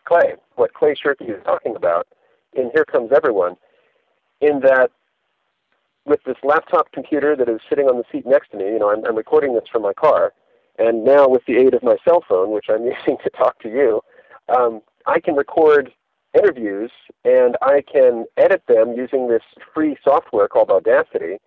Clay, 0.05 0.35
what 0.55 0.73
Clay 0.73 0.95
Shirky 0.95 1.29
is 1.29 1.43
talking 1.43 1.75
about 1.75 2.07
in 2.53 2.71
Here 2.73 2.85
Comes 2.85 3.11
Everyone, 3.13 3.57
in 4.39 4.61
that 4.61 4.91
with 6.05 6.21
this 6.25 6.37
laptop 6.43 6.91
computer 6.93 7.35
that 7.35 7.49
is 7.49 7.59
sitting 7.69 7.87
on 7.87 7.97
the 7.97 8.05
seat 8.11 8.25
next 8.25 8.51
to 8.51 8.57
me, 8.57 8.63
you 8.63 8.79
know, 8.79 8.89
I'm, 8.89 9.03
I'm 9.05 9.17
recording 9.17 9.53
this 9.53 9.65
from 9.69 9.81
my 9.81 9.93
car, 9.93 10.31
and 10.77 11.03
now 11.03 11.27
with 11.27 11.43
the 11.45 11.57
aid 11.57 11.73
of 11.73 11.83
my 11.83 11.97
cell 12.07 12.23
phone, 12.27 12.51
which 12.51 12.65
I'm 12.69 12.85
using 12.85 13.17
to 13.23 13.29
talk 13.31 13.59
to 13.59 13.69
you, 13.69 14.01
um, 14.49 14.81
I 15.05 15.19
can 15.19 15.35
record 15.35 15.91
interviews 16.37 16.91
and 17.23 17.57
I 17.61 17.81
can 17.81 18.25
edit 18.37 18.63
them 18.67 18.93
using 18.93 19.27
this 19.27 19.41
free 19.73 19.97
software 20.03 20.47
called 20.47 20.69
Audacity 20.69 21.37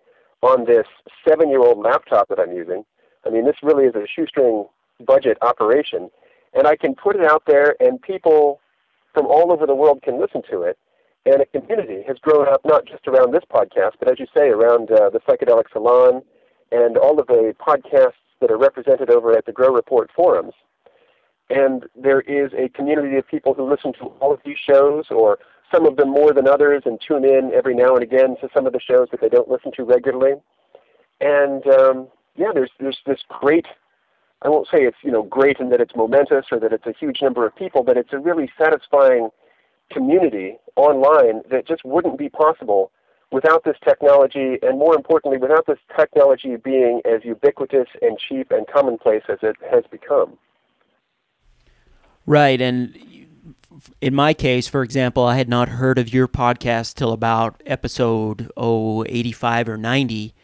on 0.41 0.65
this 0.65 0.87
seven-year-old 1.27 1.77
laptop 1.77 2.27
that 2.29 2.39
I'm 2.39 2.51
using. 2.51 2.83
I 3.25 3.29
mean, 3.29 3.45
this 3.45 3.57
really 3.61 3.85
is 3.85 3.95
a 3.95 4.07
shoestring 4.07 4.65
budget 5.05 5.37
operation, 5.41 6.09
and 6.53 6.67
I 6.67 6.75
can 6.75 6.95
put 6.95 7.15
it 7.15 7.23
out 7.23 7.43
there, 7.45 7.75
and 7.79 8.01
people 8.01 8.59
from 9.13 9.27
all 9.27 9.51
over 9.51 9.65
the 9.65 9.75
world 9.75 10.01
can 10.01 10.19
listen 10.19 10.41
to 10.49 10.63
it. 10.63 10.77
And 11.25 11.41
a 11.41 11.45
community 11.45 12.03
has 12.07 12.17
grown 12.17 12.47
up 12.47 12.61
not 12.65 12.87
just 12.87 13.07
around 13.07 13.31
this 13.31 13.43
podcast, 13.51 13.91
but 13.99 14.11
as 14.11 14.19
you 14.19 14.25
say, 14.35 14.49
around 14.49 14.91
uh, 14.91 15.11
the 15.11 15.19
Psychedelic 15.19 15.65
Salon 15.71 16.23
and 16.71 16.97
all 16.97 17.19
of 17.19 17.27
the 17.27 17.53
podcasts 17.59 18.13
that 18.41 18.51
are 18.51 18.57
represented 18.57 19.09
over 19.09 19.35
at 19.35 19.45
the 19.45 19.51
Grow 19.51 19.73
Report 19.73 20.09
forums. 20.15 20.53
And 21.49 21.85
there 21.95 22.21
is 22.21 22.51
a 22.53 22.69
community 22.69 23.17
of 23.17 23.27
people 23.27 23.53
who 23.53 23.69
listen 23.69 23.93
to 23.93 24.05
all 24.19 24.33
of 24.33 24.39
these 24.45 24.57
shows, 24.57 25.05
or 25.09 25.39
some 25.73 25.85
of 25.85 25.97
them 25.97 26.09
more 26.09 26.33
than 26.33 26.47
others, 26.47 26.83
and 26.85 26.99
tune 27.05 27.25
in 27.25 27.51
every 27.53 27.75
now 27.75 27.95
and 27.95 28.03
again 28.03 28.35
to 28.41 28.49
some 28.53 28.65
of 28.65 28.73
the 28.73 28.79
shows 28.79 29.07
that 29.11 29.21
they 29.21 29.29
don't 29.29 29.49
listen 29.49 29.71
to 29.75 29.83
regularly. 29.83 30.33
And 31.19 31.65
um, 31.67 32.07
yeah, 32.35 32.51
there's 32.53 32.71
there's 32.79 32.99
this 33.05 33.19
great 33.27 33.67
I 34.43 34.49
won't 34.49 34.67
say 34.67 34.79
it's 34.79 34.97
you 35.03 35.11
know 35.11 35.23
great 35.23 35.59
in 35.59 35.69
that 35.69 35.81
it's 35.81 35.95
momentous 35.95 36.45
or 36.51 36.59
that 36.59 36.73
it's 36.73 36.87
a 36.87 36.93
huge 36.99 37.21
number 37.21 37.45
of 37.45 37.55
people, 37.55 37.83
but 37.83 37.97
it's 37.97 38.13
a 38.13 38.19
really 38.19 38.49
satisfying 38.57 39.29
community 39.91 40.57
online 40.75 41.41
that 41.51 41.67
just 41.67 41.83
wouldn't 41.85 42.17
be 42.17 42.29
possible 42.29 42.91
without 43.31 43.63
this 43.63 43.77
technology, 43.83 44.57
and 44.61 44.77
more 44.77 44.95
importantly, 44.95 45.37
without 45.37 45.65
this 45.65 45.79
technology 45.97 46.55
being 46.57 47.01
as 47.05 47.23
ubiquitous 47.23 47.87
and 48.01 48.17
cheap 48.17 48.51
and 48.51 48.65
commonplace 48.67 49.23
as 49.29 49.39
it 49.41 49.55
has 49.69 49.83
become. 49.89 50.37
Right, 52.25 52.61
and 52.61 52.97
in 53.99 54.13
my 54.13 54.33
case, 54.33 54.67
for 54.67 54.83
example, 54.83 55.23
I 55.23 55.35
had 55.35 55.49
not 55.49 55.69
heard 55.69 55.97
of 55.97 56.13
your 56.13 56.27
podcast 56.27 56.95
till 56.95 57.11
about 57.11 57.61
episode 57.65 58.51
oh, 58.57 59.03
85 59.07 59.69
or 59.69 59.77
90 59.77 60.35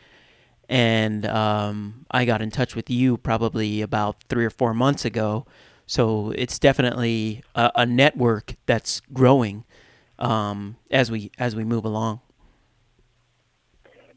and 0.70 1.26
um, 1.26 2.06
I 2.12 2.26
got 2.26 2.42
in 2.42 2.52
touch 2.52 2.76
with 2.76 2.90
you 2.90 3.18
probably 3.18 3.82
about 3.82 4.24
three 4.28 4.46
or 4.46 4.50
four 4.50 4.74
months 4.74 5.06
ago. 5.06 5.46
So 5.86 6.32
it's 6.32 6.60
definitely 6.60 7.44
a, 7.56 7.72
a 7.76 7.86
network 7.86 8.56
that's 8.66 9.02
growing 9.14 9.64
um, 10.20 10.76
as 10.92 11.10
we 11.10 11.32
as 11.38 11.56
we 11.56 11.64
move 11.64 11.86
along. 11.86 12.20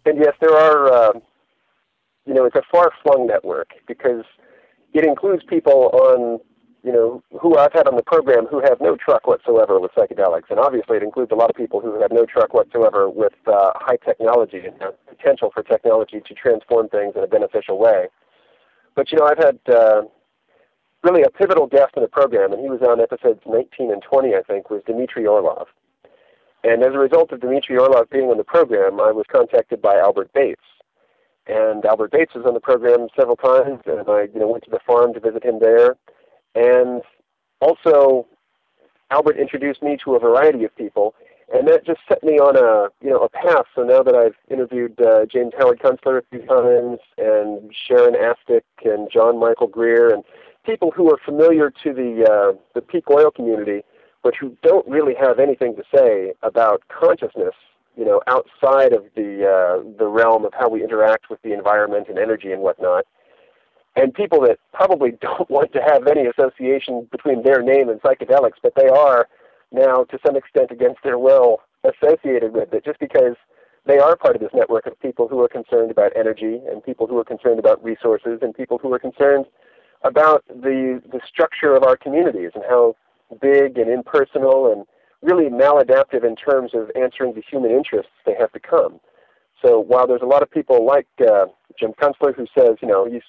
And 0.07 0.19
yes, 0.19 0.35
there 0.41 0.57
are. 0.57 0.93
Uh, 0.93 1.13
you 2.27 2.35
know, 2.35 2.45
it's 2.45 2.55
a 2.55 2.63
far-flung 2.71 3.27
network 3.27 3.71
because 3.89 4.25
it 4.93 5.05
includes 5.05 5.43
people 5.49 5.91
on 5.93 6.39
you 6.83 6.93
know, 6.93 7.23
who 7.41 7.59
I've 7.59 7.73
had 7.73 7.87
on 7.87 7.97
the 7.97 8.03
program 8.03 8.47
who 8.47 8.61
have 8.61 8.81
no 8.81 8.97
truck 8.97 9.27
whatsoever 9.27 9.79
with 9.79 9.93
psychedelics. 9.93 10.49
And 10.49 10.59
obviously 10.59 10.97
it 10.97 11.03
includes 11.03 11.31
a 11.31 11.35
lot 11.35 11.51
of 11.51 11.57
people 11.57 11.81
who 11.81 12.01
have 12.01 12.11
no 12.11 12.25
truck 12.25 12.55
whatsoever 12.55 13.09
with 13.11 13.35
uh, 13.47 13.73
high 13.75 13.99
technology 14.03 14.63
and 14.65 14.79
the 14.81 14.95
potential 15.09 15.51
for 15.53 15.63
technology 15.63 16.21
to 16.27 16.35
transform 16.35 16.89
things 16.89 17.15
in 17.17 17.23
a 17.23 17.27
beneficial 17.27 17.79
way. 17.79 18.07
But, 18.95 19.13
you 19.13 19.19
know, 19.19 19.27
I've 19.27 19.39
had 19.39 19.59
uh, 19.69 20.03
really 21.03 21.23
a 21.23 21.31
pivotal 21.31 21.67
guest 21.67 21.93
in 21.97 22.03
the 22.03 22.09
program, 22.09 22.53
and 22.53 22.61
he 22.61 22.69
was 22.69 22.81
on 22.81 23.01
episodes 23.01 23.41
19 23.47 23.93
and 23.93 24.03
20, 24.03 24.35
I 24.35 24.43
think, 24.43 24.71
was 24.71 24.83
Dmitry 24.87 25.27
Orlov. 25.27 25.69
And 26.63 26.83
as 26.83 26.95
a 26.95 26.99
result 26.99 27.33
of 27.33 27.41
Dmitry 27.41 27.79
Orlov 27.79 28.11
being 28.11 28.31
on 28.31 28.37
the 28.37 28.45
program, 28.45 29.01
I 29.01 29.13
was 29.13 29.25
contacted 29.31 29.81
by 29.81 29.97
Albert 29.97 30.31
Bates. 30.35 30.61
And 31.47 31.85
Albert 31.85 32.13
Bates 32.13 32.35
was 32.35 32.45
on 32.47 32.55
the 32.55 32.61
program 32.61 33.09
several 33.19 33.37
times, 33.37 33.81
and 33.87 34.09
I, 34.09 34.29
you 34.33 34.39
know, 34.39 34.49
went 34.49 34.65
to 34.65 34.71
the 34.71 34.79
farm 34.87 35.15
to 35.15 35.21
visit 35.21 35.45
him 35.45 35.59
there. 35.59 35.97
And 36.55 37.03
also, 37.61 38.27
Albert 39.11 39.39
introduced 39.39 39.83
me 39.83 39.97
to 40.05 40.15
a 40.15 40.19
variety 40.19 40.65
of 40.65 40.77
people, 40.77 41.15
and 41.53 41.67
that 41.67 41.85
just 41.85 42.01
set 42.09 42.23
me 42.23 42.35
on 42.39 42.57
a 42.57 42.89
you 43.05 43.11
know 43.11 43.19
a 43.25 43.29
path. 43.29 43.67
So 43.75 43.83
now 43.83 44.03
that 44.03 44.15
I've 44.15 44.37
interviewed 44.51 45.01
uh, 45.01 45.27
James 45.27 45.53
Howard 45.59 45.81
Kunstler 45.81 46.19
a 46.19 46.23
few 46.31 46.47
times, 46.47 46.99
and 47.19 47.73
Sharon 47.75 48.15
Astyk, 48.15 48.63
and 48.85 49.09
John 49.13 49.39
Michael 49.39 49.67
Greer, 49.67 50.13
and 50.13 50.23
people 50.65 50.93
who 50.93 51.11
are 51.11 51.19
familiar 51.25 51.71
to 51.83 51.93
the 51.93 52.25
uh, 52.31 52.59
the 52.75 52.81
peak 52.81 53.11
oil 53.11 53.31
community, 53.31 53.83
but 54.23 54.35
who 54.37 54.57
don't 54.63 54.87
really 54.89 55.15
have 55.15 55.39
anything 55.39 55.77
to 55.77 55.83
say 55.95 56.33
about 56.43 56.83
consciousness, 56.89 57.55
you 57.97 58.05
know, 58.05 58.21
outside 58.27 58.93
of 58.93 59.05
the 59.17 59.47
uh, 59.47 59.83
the 59.99 60.07
realm 60.07 60.45
of 60.45 60.53
how 60.59 60.69
we 60.69 60.83
interact 60.83 61.31
with 61.31 61.41
the 61.43 61.53
environment 61.53 62.07
and 62.09 62.19
energy 62.19 62.53
and 62.53 62.63
whatnot. 62.63 63.05
And 63.97 64.15
people 64.15 64.41
that 64.43 64.59
probably 64.73 65.11
don't 65.21 65.49
want 65.51 65.73
to 65.73 65.81
have 65.81 66.07
any 66.07 66.27
association 66.27 67.09
between 67.11 67.43
their 67.43 67.63
name 67.63 67.89
and 67.89 68.01
psychedelics, 68.03 68.59
but 68.63 68.75
they 68.77 68.89
are 68.89 69.29
now 69.73 70.05
to 70.05 70.19
some 70.25 70.37
extent 70.37 70.71
against 70.71 71.03
their 71.03 71.19
will 71.19 71.59
associated 71.85 72.53
with 72.53 72.73
it 72.73 72.85
just 72.85 72.99
because 72.99 73.37
they 73.87 73.99
are 73.99 74.17
part 74.17 74.37
of 74.37 74.43
this 74.43 74.51
network 74.53 74.87
of 74.87 75.01
people 75.01 75.27
who 75.29 75.41
are 75.41 75.49
concerned 75.49 75.91
about 75.91 76.13
energy 76.15 76.61
and 76.71 76.85
people 76.85 77.07
who 77.07 77.19
are 77.19 77.25
concerned 77.25 77.59
about 77.59 77.83
resources 77.83 78.39
and 78.43 78.55
people 78.55 78.79
who 78.79 78.93
are 78.93 78.99
concerned 78.99 79.47
about 80.03 80.45
the 80.49 81.03
the 81.11 81.21
structure 81.27 81.75
of 81.75 81.83
our 81.83 81.97
communities 81.97 82.51
and 82.55 82.65
how 82.69 82.95
big 83.41 83.79
and 83.79 83.91
impersonal 83.91 84.73
and 84.73 84.85
really 85.23 85.51
maladaptive 85.51 86.25
in 86.25 86.37
terms 86.37 86.73
of 86.75 86.91
answering 86.97 87.35
the 87.35 87.43
human 87.49 87.71
interests 87.71 88.13
they 88.25 88.35
have 88.39 88.53
become. 88.53 89.01
So 89.65 89.79
while 89.79 90.07
there's 90.07 90.23
a 90.23 90.27
lot 90.27 90.43
of 90.43 90.51
people 90.51 90.87
like 90.87 91.07
uh, 91.21 91.47
Jim 91.79 91.93
Kunstler 92.01 92.35
who 92.35 92.47
says, 92.57 92.77
you 92.81 92.89
know, 92.89 93.05
he's 93.11 93.23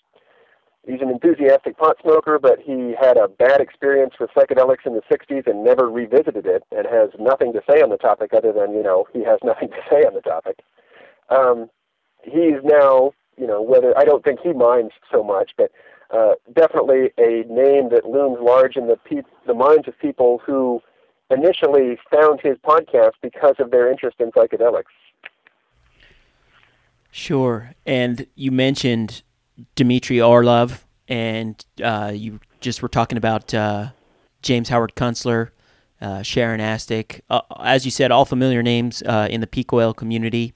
he's 0.86 1.02
an 1.02 1.10
enthusiastic 1.10 1.78
pot 1.78 1.98
smoker, 2.02 2.40
but 2.40 2.60
he 2.60 2.96
had 3.00 3.18
a 3.18 3.28
bad 3.28 3.62
experience 3.62 4.14
with 4.20 4.30
psychedelics 4.32 4.86
in 4.86 4.94
the 4.94 5.02
60s 5.12 5.46
and 5.48 5.64
never 5.64 5.90
revisited 5.90 6.46
it 6.46 6.64
and 6.72 6.88
has 6.88 7.10
nothing 7.20 7.54
to 7.54 7.62
say 7.70 7.82
on 7.82 7.90
the 7.90 7.98
topic 7.98 8.34
other 8.34 8.52
than, 8.52 8.74
you 8.74 8.82
know, 8.82 9.06
he 9.14 9.24
has 9.24 9.40
nothing 9.44 9.70
to 9.70 9.82
say 9.90 10.04
on 10.06 10.14
the 10.14 10.22
topic. 10.22 10.60
Um, 11.30 11.70
he's 12.24 12.64
now, 12.64 13.12
you 13.38 13.48
know, 13.48 13.62
whether 13.62 13.98
I 13.98 14.06
don't 14.06 14.24
think 14.24 14.40
he 14.42 14.54
minds 14.54 14.94
so 15.12 15.24
much, 15.24 15.52
but 15.58 15.72
uh, 16.14 16.34
definitely 16.54 17.12
a 17.18 17.44
name 17.48 17.90
that 17.90 18.06
looms 18.06 18.38
large 18.42 18.76
in 18.76 18.88
the, 18.88 18.98
pe- 18.98 19.22
the 19.48 19.54
minds 19.54 19.88
of 19.88 19.98
people 20.00 20.42
who 20.46 20.82
initially 21.30 21.98
found 22.12 22.40
his 22.42 22.58
podcast 22.58 23.12
because 23.22 23.56
of 23.60 23.72
their 23.72 23.90
interest 23.90 24.18
in 24.20 24.32
psychedelics. 24.32 24.84
Sure. 27.12 27.72
And 27.86 28.26
you 28.36 28.52
mentioned 28.52 29.22
Dmitry 29.76 30.22
Orlov, 30.22 30.86
and 31.08 31.64
uh, 31.84 32.12
you 32.14 32.40
just 32.62 32.82
were 32.82 32.90
talking 32.90 33.18
about 33.18 33.54
uh, 33.54 33.90
James 34.42 34.70
Howard 34.70 34.96
Kunstler, 34.96 35.50
uh, 36.02 36.22
Sharon 36.22 36.60
Astyk. 36.60 37.22
Uh, 37.30 37.42
as 37.60 37.86
you 37.86 37.92
said, 37.92 38.12
all 38.12 38.26
familiar 38.26 38.64
names 38.64 39.04
uh, 39.04 39.28
in 39.30 39.42
the 39.42 39.48
peak 39.48 39.72
oil 39.74 39.94
community. 39.94 40.54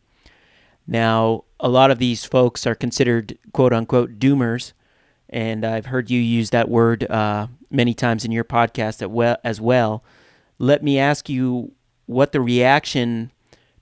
Now, 0.88 1.44
a 1.60 1.70
lot 1.70 1.92
of 1.92 2.00
these 2.00 2.26
folks 2.26 2.66
are 2.66 2.76
considered 2.76 3.38
quote 3.52 3.74
unquote 3.74 4.20
doomers, 4.20 4.74
and 5.30 5.66
I've 5.66 5.88
heard 5.88 6.10
you 6.10 6.20
use 6.20 6.52
that 6.52 6.70
word 6.70 7.10
uh, 7.10 7.48
many 7.70 7.94
times 7.94 8.26
in 8.26 8.32
your 8.32 8.44
podcast 8.44 9.38
as 9.44 9.62
well. 9.62 10.04
Let 10.58 10.84
me 10.84 11.00
ask 11.00 11.30
you 11.30 11.72
what 12.06 12.32
the 12.32 12.42
reaction 12.42 13.32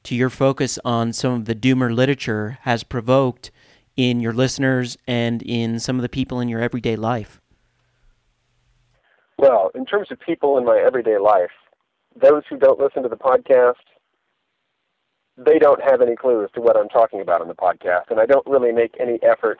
to 0.03 0.15
your 0.15 0.29
focus 0.29 0.79
on 0.83 1.13
some 1.13 1.33
of 1.33 1.45
the 1.45 1.55
doomer 1.55 1.93
literature 1.93 2.57
has 2.61 2.83
provoked 2.83 3.51
in 3.95 4.19
your 4.19 4.33
listeners 4.33 4.97
and 5.07 5.41
in 5.43 5.79
some 5.79 5.97
of 5.97 6.01
the 6.01 6.09
people 6.09 6.39
in 6.39 6.49
your 6.49 6.61
everyday 6.61 6.95
life? 6.95 7.39
Well, 9.37 9.71
in 9.75 9.85
terms 9.85 10.07
of 10.11 10.19
people 10.19 10.57
in 10.57 10.65
my 10.65 10.77
everyday 10.77 11.17
life, 11.17 11.51
those 12.19 12.43
who 12.49 12.57
don't 12.57 12.79
listen 12.79 13.03
to 13.03 13.09
the 13.09 13.17
podcast, 13.17 13.73
they 15.37 15.57
don't 15.57 15.81
have 15.81 16.01
any 16.01 16.15
clue 16.15 16.43
as 16.43 16.51
to 16.51 16.61
what 16.61 16.77
I'm 16.77 16.89
talking 16.89 17.21
about 17.21 17.41
on 17.41 17.47
the 17.47 17.55
podcast, 17.55 18.09
and 18.09 18.19
I 18.19 18.25
don't 18.25 18.45
really 18.45 18.71
make 18.71 18.95
any 18.99 19.19
effort, 19.23 19.59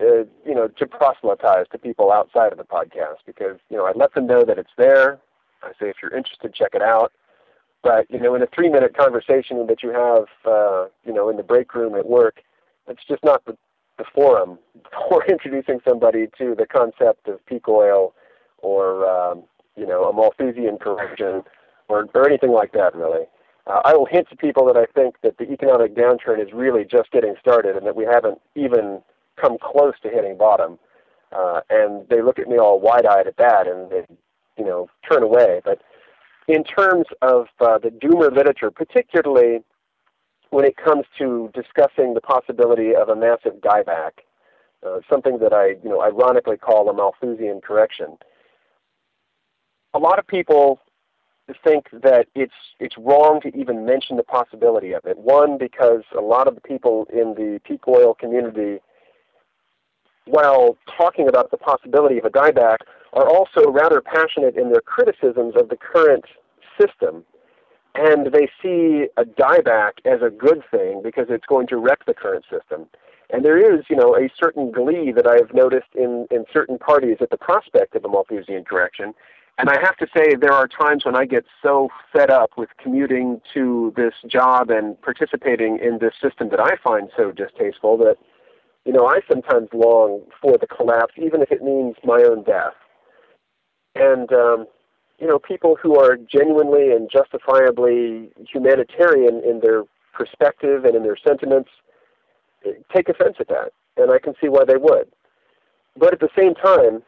uh, 0.00 0.24
you 0.46 0.54
know, 0.54 0.68
to 0.68 0.86
proselytize 0.86 1.66
to 1.72 1.78
people 1.78 2.10
outside 2.12 2.52
of 2.52 2.58
the 2.58 2.64
podcast 2.64 3.18
because 3.26 3.58
you 3.68 3.76
know 3.76 3.86
I 3.86 3.92
let 3.94 4.14
them 4.14 4.26
know 4.26 4.44
that 4.44 4.58
it's 4.58 4.70
there. 4.76 5.18
I 5.62 5.72
say 5.80 5.90
if 5.90 5.96
you're 6.02 6.16
interested, 6.16 6.54
check 6.54 6.70
it 6.74 6.82
out. 6.82 7.12
But 7.82 8.10
you 8.10 8.18
know, 8.18 8.34
in 8.34 8.42
a 8.42 8.46
three-minute 8.46 8.96
conversation 8.96 9.66
that 9.66 9.82
you 9.82 9.90
have, 9.90 10.26
uh, 10.44 10.86
you 11.04 11.12
know, 11.12 11.28
in 11.28 11.36
the 11.36 11.42
break 11.42 11.74
room 11.74 11.94
at 11.94 12.06
work, 12.06 12.42
it's 12.88 13.04
just 13.08 13.24
not 13.24 13.44
the, 13.44 13.56
the 13.98 14.04
forum 14.14 14.58
for 15.08 15.24
introducing 15.28 15.80
somebody 15.86 16.28
to 16.38 16.54
the 16.54 16.66
concept 16.66 17.28
of 17.28 17.44
peak 17.46 17.68
oil 17.68 18.14
or 18.58 19.08
um, 19.08 19.42
you 19.76 19.86
know 19.86 20.04
a 20.04 20.12
Malthusian 20.12 20.78
correction 20.78 21.42
or, 21.88 22.08
or 22.14 22.28
anything 22.28 22.52
like 22.52 22.72
that 22.72 22.94
really. 22.94 23.24
Uh, 23.66 23.82
I 23.84 23.94
will 23.94 24.06
hint 24.06 24.28
to 24.30 24.36
people 24.36 24.64
that 24.66 24.76
I 24.76 24.86
think 24.86 25.16
that 25.22 25.36
the 25.38 25.50
economic 25.52 25.94
downturn 25.94 26.42
is 26.42 26.52
really 26.52 26.84
just 26.84 27.10
getting 27.10 27.34
started 27.38 27.76
and 27.76 27.86
that 27.86 27.94
we 27.94 28.04
haven't 28.04 28.40
even 28.54 29.02
come 29.36 29.56
close 29.60 29.94
to 30.02 30.08
hitting 30.08 30.36
bottom. 30.36 30.78
Uh, 31.32 31.60
and 31.70 32.08
they 32.08 32.22
look 32.22 32.38
at 32.38 32.48
me 32.48 32.58
all 32.58 32.80
wide-eyed 32.80 33.26
at 33.26 33.36
that 33.36 33.68
and 33.68 33.90
they, 33.90 34.04
you 34.58 34.64
know, 34.64 34.88
turn 35.08 35.22
away. 35.22 35.60
But 35.64 35.80
in 36.48 36.64
terms 36.64 37.06
of 37.22 37.46
uh, 37.60 37.78
the 37.78 37.90
doomer 37.90 38.34
literature, 38.34 38.70
particularly 38.70 39.60
when 40.50 40.64
it 40.64 40.76
comes 40.76 41.04
to 41.18 41.50
discussing 41.54 42.14
the 42.14 42.20
possibility 42.20 42.94
of 42.94 43.08
a 43.08 43.14
massive 43.14 43.60
dieback, 43.60 44.10
uh, 44.84 44.98
something 45.08 45.38
that 45.38 45.52
I, 45.52 45.76
you 45.82 45.88
know, 45.88 46.02
ironically 46.02 46.56
call 46.56 46.88
a 46.88 46.92
Malthusian 46.92 47.60
correction. 47.60 48.18
A 49.94 49.98
lot 49.98 50.18
of 50.18 50.26
people 50.26 50.80
think 51.64 51.86
that 51.92 52.26
it's 52.34 52.54
it's 52.78 52.96
wrong 52.96 53.40
to 53.42 53.56
even 53.56 53.84
mention 53.84 54.16
the 54.16 54.22
possibility 54.22 54.92
of 54.92 55.04
it. 55.04 55.18
One, 55.18 55.58
because 55.58 56.02
a 56.16 56.20
lot 56.20 56.48
of 56.48 56.54
the 56.54 56.60
people 56.60 57.06
in 57.12 57.34
the 57.34 57.60
peak 57.64 57.86
oil 57.88 58.14
community, 58.14 58.80
while 60.30 60.76
talking 60.96 61.28
about 61.28 61.50
the 61.50 61.56
possibility 61.56 62.18
of 62.18 62.24
a 62.24 62.30
dieback, 62.30 62.78
are 63.12 63.28
also 63.28 63.70
rather 63.70 64.00
passionate 64.00 64.56
in 64.56 64.70
their 64.70 64.80
criticisms 64.80 65.54
of 65.56 65.68
the 65.68 65.76
current 65.76 66.24
system 66.80 67.24
and 67.94 68.32
they 68.32 68.48
see 68.62 69.06
a 69.16 69.24
dieback 69.24 69.92
as 70.04 70.22
a 70.22 70.30
good 70.30 70.62
thing 70.70 71.02
because 71.02 71.26
it's 71.28 71.46
going 71.46 71.66
to 71.68 71.76
wreck 71.76 72.04
the 72.06 72.14
current 72.14 72.44
system. 72.50 72.86
And 73.30 73.44
there 73.44 73.58
is, 73.58 73.84
you 73.88 73.96
know, 73.96 74.16
a 74.16 74.28
certain 74.38 74.72
glee 74.72 75.12
that 75.12 75.26
I've 75.26 75.54
noticed 75.54 75.94
in, 75.94 76.26
in 76.30 76.44
certain 76.52 76.78
parties 76.78 77.18
at 77.20 77.30
the 77.30 77.36
prospect 77.36 77.94
of 77.94 78.04
a 78.04 78.08
Malthusian 78.08 78.64
correction. 78.64 79.14
And 79.58 79.68
I 79.68 79.78
have 79.80 79.96
to 79.98 80.06
say, 80.16 80.34
there 80.34 80.52
are 80.52 80.66
times 80.66 81.04
when 81.04 81.14
I 81.14 81.26
get 81.26 81.44
so 81.62 81.90
fed 82.12 82.30
up 82.30 82.52
with 82.56 82.70
commuting 82.82 83.40
to 83.54 83.92
this 83.96 84.14
job 84.26 84.70
and 84.70 85.00
participating 85.02 85.78
in 85.78 85.98
this 85.98 86.14
system 86.20 86.48
that 86.50 86.60
I 86.60 86.76
find 86.82 87.10
so 87.16 87.30
distasteful 87.30 87.98
that, 87.98 88.16
you 88.84 88.92
know, 88.92 89.06
I 89.06 89.20
sometimes 89.30 89.68
long 89.72 90.22
for 90.40 90.56
the 90.58 90.66
collapse, 90.66 91.14
even 91.16 91.42
if 91.42 91.50
it 91.50 91.62
means 91.62 91.96
my 92.04 92.22
own 92.22 92.44
death. 92.44 92.74
And 93.94 94.32
um, 94.32 94.66
you 95.18 95.26
know, 95.26 95.38
people 95.38 95.76
who 95.80 95.98
are 95.98 96.16
genuinely 96.16 96.90
and 96.90 97.10
justifiably 97.10 98.30
humanitarian 98.48 99.42
in 99.44 99.60
their 99.60 99.84
perspective 100.14 100.84
and 100.84 100.96
in 100.96 101.02
their 101.02 101.16
sentiments 101.16 101.70
take 102.94 103.08
offense 103.08 103.36
at 103.38 103.48
that, 103.48 103.72
and 103.96 104.10
I 104.10 104.18
can 104.18 104.34
see 104.40 104.48
why 104.48 104.64
they 104.64 104.76
would. 104.76 105.08
But 105.96 106.12
at 106.12 106.20
the 106.20 106.28
same 106.38 106.54
time, 106.54 107.02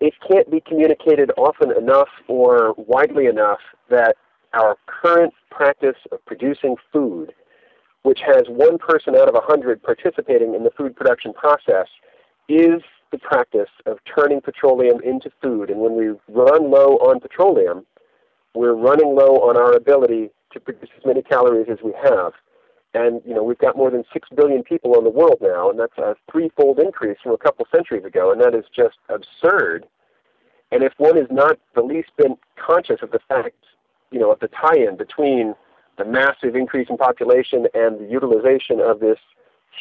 it 0.00 0.14
can't 0.28 0.50
be 0.50 0.60
communicated 0.60 1.30
often 1.36 1.70
enough 1.76 2.08
or 2.28 2.74
widely 2.76 3.26
enough 3.26 3.60
that 3.90 4.16
our 4.54 4.76
current 4.86 5.34
practice 5.50 5.96
of 6.12 6.24
producing 6.24 6.76
food 6.92 7.32
which 8.04 8.20
has 8.24 8.44
one 8.48 8.78
person 8.78 9.16
out 9.16 9.28
of 9.28 9.34
a 9.34 9.40
hundred 9.40 9.82
participating 9.82 10.54
in 10.54 10.62
the 10.62 10.70
food 10.70 10.94
production 10.94 11.32
process, 11.32 11.88
is 12.48 12.82
the 13.10 13.18
practice 13.18 13.70
of 13.86 13.98
turning 14.04 14.40
petroleum 14.40 15.00
into 15.02 15.30
food. 15.42 15.70
And 15.70 15.80
when 15.80 15.96
we 15.96 16.08
run 16.28 16.70
low 16.70 16.98
on 16.98 17.18
petroleum, 17.18 17.86
we're 18.54 18.74
running 18.74 19.14
low 19.14 19.40
on 19.48 19.56
our 19.56 19.72
ability 19.72 20.30
to 20.52 20.60
produce 20.60 20.90
as 20.96 21.04
many 21.06 21.22
calories 21.22 21.66
as 21.70 21.78
we 21.82 21.92
have. 22.02 22.32
And 22.92 23.22
you 23.26 23.34
know 23.34 23.42
we've 23.42 23.58
got 23.58 23.76
more 23.76 23.90
than 23.90 24.04
six 24.12 24.28
billion 24.34 24.62
people 24.62 24.96
in 24.98 25.04
the 25.04 25.10
world 25.10 25.38
now, 25.40 25.70
and 25.70 25.80
that's 25.80 25.98
a 25.98 26.14
threefold 26.30 26.78
increase 26.78 27.16
from 27.22 27.32
a 27.32 27.38
couple 27.38 27.66
centuries 27.74 28.04
ago, 28.04 28.30
and 28.30 28.40
that 28.40 28.54
is 28.54 28.64
just 28.74 28.98
absurd. 29.08 29.86
And 30.70 30.82
if 30.82 30.92
one 30.98 31.16
is 31.16 31.26
not 31.30 31.58
the 31.74 31.82
least 31.82 32.10
bit 32.16 32.32
conscious 32.56 33.00
of 33.02 33.10
the 33.10 33.18
fact, 33.28 33.56
you 34.10 34.20
know, 34.20 34.30
of 34.30 34.40
the 34.40 34.48
tie-in 34.48 34.96
between 34.96 35.54
the 35.96 36.04
massive 36.04 36.56
increase 36.56 36.88
in 36.88 36.96
population 36.96 37.66
and 37.74 38.00
the 38.00 38.10
utilization 38.10 38.80
of 38.80 39.00
this 39.00 39.18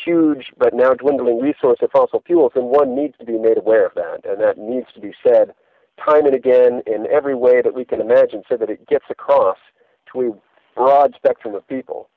huge 0.06 0.52
but 0.58 0.74
now 0.74 0.94
dwindling 0.94 1.40
resource 1.40 1.80
of 1.82 1.92
fossil 1.92 2.24
fuels, 2.26 2.52
then 2.56 2.66
one 2.66 2.96
needs 2.96 3.16
to 3.20 3.26
be 3.26 3.38
made 3.38 3.58
aware 3.58 3.86
of 3.86 3.94
that, 3.96 4.26
and 4.26 4.42
that 4.42 4.58
needs 4.58 4.88
to 4.94 5.00
be 5.00 5.14
said 5.26 5.54
time 6.04 6.26
and 6.26 6.36
again 6.36 6.82
in 6.88 7.06
every 7.12 7.36
way 7.36 7.62
that 7.62 7.76
we 7.76 7.86
can 7.86 8.02
imagine 8.02 8.42
so 8.50 8.58
that 8.58 8.70
it 8.70 8.88
gets 8.88 9.06
across 9.10 9.58
to 10.12 10.22
a 10.22 10.32
broad 10.76 11.14
spectrum 11.16 11.54
of 11.54 11.68
people. 11.68 12.10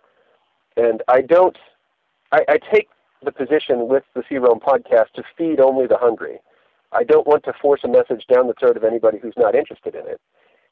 And 0.77 1.03
I 1.09 1.21
don't, 1.21 1.57
I, 2.33 2.41
I 2.49 2.59
take 2.73 2.89
the 3.23 3.33
position 3.33 3.89
with 3.89 4.05
the 4.15 4.23
C-Realm 4.29 4.61
podcast 4.61 5.13
to 5.17 5.23
feed 5.37 5.61
only 5.61 5.87
the 5.87 5.99
hungry. 5.99 6.39
I 6.93 7.05
don't 7.05 7.27
want 7.27 7.45
to 7.45 7.53
force 7.61 7.81
a 7.85 7.89
message 7.89 8.25
down 8.33 8.47
the 8.47 8.55
throat 8.55 8.77
of 8.77 8.85
anybody 8.85 9.19
who's 9.19 9.35
not 9.37 9.55
interested 9.55 9.95
in 9.95 10.07
it. 10.07 10.21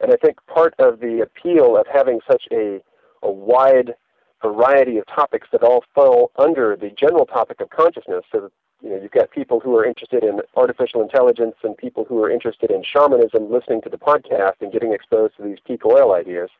And 0.00 0.12
I 0.12 0.16
think 0.16 0.38
part 0.46 0.74
of 0.78 1.00
the 1.00 1.20
appeal 1.20 1.76
of 1.76 1.86
having 1.92 2.20
such 2.30 2.44
a, 2.52 2.82
a 3.24 3.30
wide 3.30 3.94
variety 4.42 4.98
of 4.98 5.06
topics 5.06 5.48
that 5.50 5.62
all 5.62 5.82
fall 5.94 6.30
under 6.36 6.76
the 6.76 6.90
general 6.90 7.26
topic 7.26 7.60
of 7.60 7.70
consciousness, 7.70 8.24
so 8.30 8.50
you 8.82 8.90
know, 8.90 9.00
you've 9.00 9.12
got 9.12 9.30
people 9.30 9.60
who 9.60 9.74
are 9.76 9.84
interested 9.84 10.22
in 10.22 10.40
artificial 10.56 11.00
intelligence 11.00 11.54
and 11.62 11.76
people 11.76 12.04
who 12.04 12.22
are 12.22 12.30
interested 12.30 12.70
in 12.70 12.84
shamanism 12.84 13.50
listening 13.50 13.80
to 13.80 13.88
the 13.88 13.96
podcast 13.96 14.54
and 14.60 14.70
getting 14.72 14.92
exposed 14.92 15.36
to 15.38 15.42
these 15.42 15.56
peak 15.66 15.86
oil 15.86 16.12
ideas, 16.12 16.50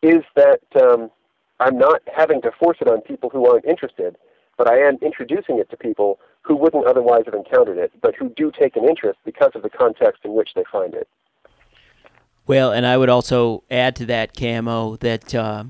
is 0.00 0.22
that 0.36 0.60
um, 0.80 1.10
I'm 1.58 1.76
not 1.76 2.00
having 2.16 2.40
to 2.42 2.52
force 2.52 2.78
it 2.80 2.86
on 2.86 3.00
people 3.00 3.28
who 3.30 3.46
aren't 3.50 3.64
interested, 3.64 4.16
but 4.56 4.70
I 4.70 4.78
am 4.78 4.98
introducing 5.02 5.58
it 5.58 5.68
to 5.70 5.76
people 5.76 6.20
who 6.42 6.54
wouldn't 6.54 6.86
otherwise 6.86 7.22
have 7.24 7.34
encountered 7.34 7.78
it, 7.78 7.90
but 8.00 8.14
who 8.14 8.28
do 8.30 8.52
take 8.56 8.76
an 8.76 8.84
interest 8.84 9.18
because 9.24 9.50
of 9.56 9.62
the 9.62 9.70
context 9.70 10.24
in 10.24 10.34
which 10.34 10.50
they 10.54 10.64
find 10.70 10.94
it. 10.94 11.08
Well, 12.46 12.72
and 12.72 12.86
I 12.86 12.96
would 12.96 13.10
also 13.10 13.64
add 13.70 13.96
to 13.96 14.06
that, 14.06 14.34
KMO, 14.34 14.98
that 15.00 15.34
uh, 15.34 15.64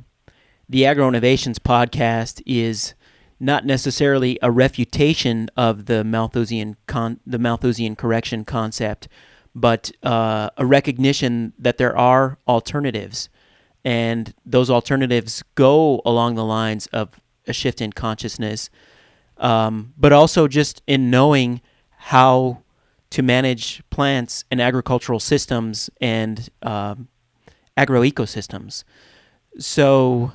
the 0.69 0.85
Agro 0.85 1.09
Innovations 1.09 1.59
podcast 1.59 2.43
is 2.45 2.95
not 3.41 3.65
necessarily 3.65 4.39
a 4.43 4.51
refutation 4.51 5.49
of 5.57 5.87
the 5.87 6.05
Malthusian 6.05 6.77
con- 6.87 7.21
the 7.27 7.39
Malthusian 7.39 7.97
correction 7.97 8.45
concept, 8.45 9.09
but 9.55 9.91
uh, 10.03 10.51
a 10.57 10.67
recognition 10.67 11.53
that 11.59 11.79
there 11.79 11.97
are 11.97 12.39
alternatives 12.47 13.29
and 13.85 14.35
those 14.45 14.69
alternatives 14.69 15.43
go 15.55 16.03
along 16.05 16.35
the 16.35 16.45
lines 16.45 16.87
of 16.89 17.19
a 17.47 17.53
shift 17.53 17.81
in 17.81 17.93
consciousness, 17.93 18.69
um, 19.39 19.95
but 19.97 20.13
also 20.13 20.49
just 20.49 20.83
in 20.87 21.11
knowing 21.11 21.63
how 21.97 22.63
to 23.11 23.23
manage 23.23 23.83
plants 23.89 24.45
and 24.51 24.61
agricultural 24.61 25.21
systems 25.21 25.89
and 26.01 26.51
um, 26.63 27.09
agroecosystems. 27.79 28.85
So 29.59 30.33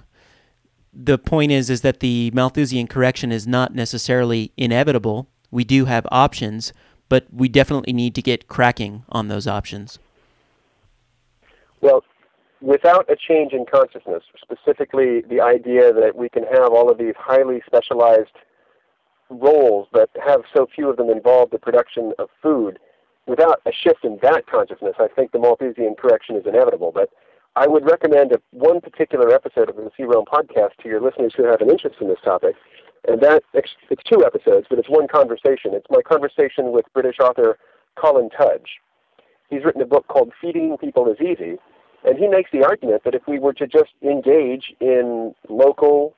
the 0.93 1.17
point 1.17 1.51
is 1.51 1.69
is 1.69 1.81
that 1.81 1.99
the 1.99 2.31
Malthusian 2.33 2.87
correction 2.87 3.31
is 3.31 3.47
not 3.47 3.73
necessarily 3.73 4.51
inevitable. 4.57 5.27
We 5.51 5.63
do 5.63 5.85
have 5.85 6.05
options, 6.11 6.73
but 7.09 7.25
we 7.31 7.49
definitely 7.49 7.93
need 7.93 8.15
to 8.15 8.21
get 8.21 8.47
cracking 8.47 9.03
on 9.09 9.27
those 9.27 9.47
options. 9.47 9.99
Well, 11.81 12.03
without 12.61 13.09
a 13.09 13.15
change 13.15 13.53
in 13.53 13.65
consciousness, 13.65 14.23
specifically 14.41 15.21
the 15.21 15.41
idea 15.41 15.91
that 15.93 16.15
we 16.15 16.29
can 16.29 16.43
have 16.43 16.71
all 16.71 16.89
of 16.89 16.97
these 16.97 17.15
highly 17.17 17.61
specialized 17.65 18.31
roles 19.29 19.87
that 19.93 20.09
have 20.23 20.41
so 20.55 20.67
few 20.73 20.89
of 20.89 20.97
them 20.97 21.09
involve 21.09 21.49
the 21.49 21.59
production 21.59 22.13
of 22.19 22.29
food, 22.41 22.79
without 23.25 23.61
a 23.65 23.71
shift 23.71 24.03
in 24.03 24.19
that 24.21 24.47
consciousness, 24.47 24.95
I 24.99 25.07
think 25.07 25.31
the 25.31 25.39
Malthusian 25.39 25.95
correction 25.97 26.35
is 26.35 26.45
inevitable. 26.45 26.91
But 26.93 27.09
I 27.55 27.67
would 27.67 27.85
recommend 27.85 28.31
a, 28.31 28.41
one 28.51 28.81
particular 28.81 29.31
episode 29.33 29.69
of 29.69 29.75
the 29.75 29.91
C-Realm 29.95 30.25
podcast 30.25 30.75
to 30.81 30.89
your 30.89 31.01
listeners 31.01 31.33
who 31.35 31.45
have 31.45 31.61
an 31.61 31.69
interest 31.69 31.97
in 32.01 32.07
this 32.07 32.17
topic. 32.23 32.55
And 33.07 33.21
that 33.21 33.43
it's 33.53 34.03
two 34.09 34.25
episodes, 34.25 34.65
but 34.69 34.79
it's 34.79 34.89
one 34.89 35.07
conversation. 35.07 35.73
It's 35.73 35.85
my 35.89 36.01
conversation 36.01 36.71
with 36.71 36.85
British 36.93 37.17
author 37.19 37.57
Colin 37.95 38.29
Tudge. 38.29 38.79
He's 39.49 39.63
written 39.63 39.81
a 39.81 39.85
book 39.85 40.07
called 40.07 40.31
Feeding 40.41 40.77
People 40.77 41.11
is 41.11 41.17
Easy, 41.19 41.57
and 42.05 42.17
he 42.17 42.27
makes 42.27 42.49
the 42.51 42.63
argument 42.63 43.03
that 43.03 43.13
if 43.13 43.23
we 43.27 43.39
were 43.39 43.53
to 43.53 43.67
just 43.67 43.91
engage 44.01 44.73
in 44.79 45.35
local 45.49 46.15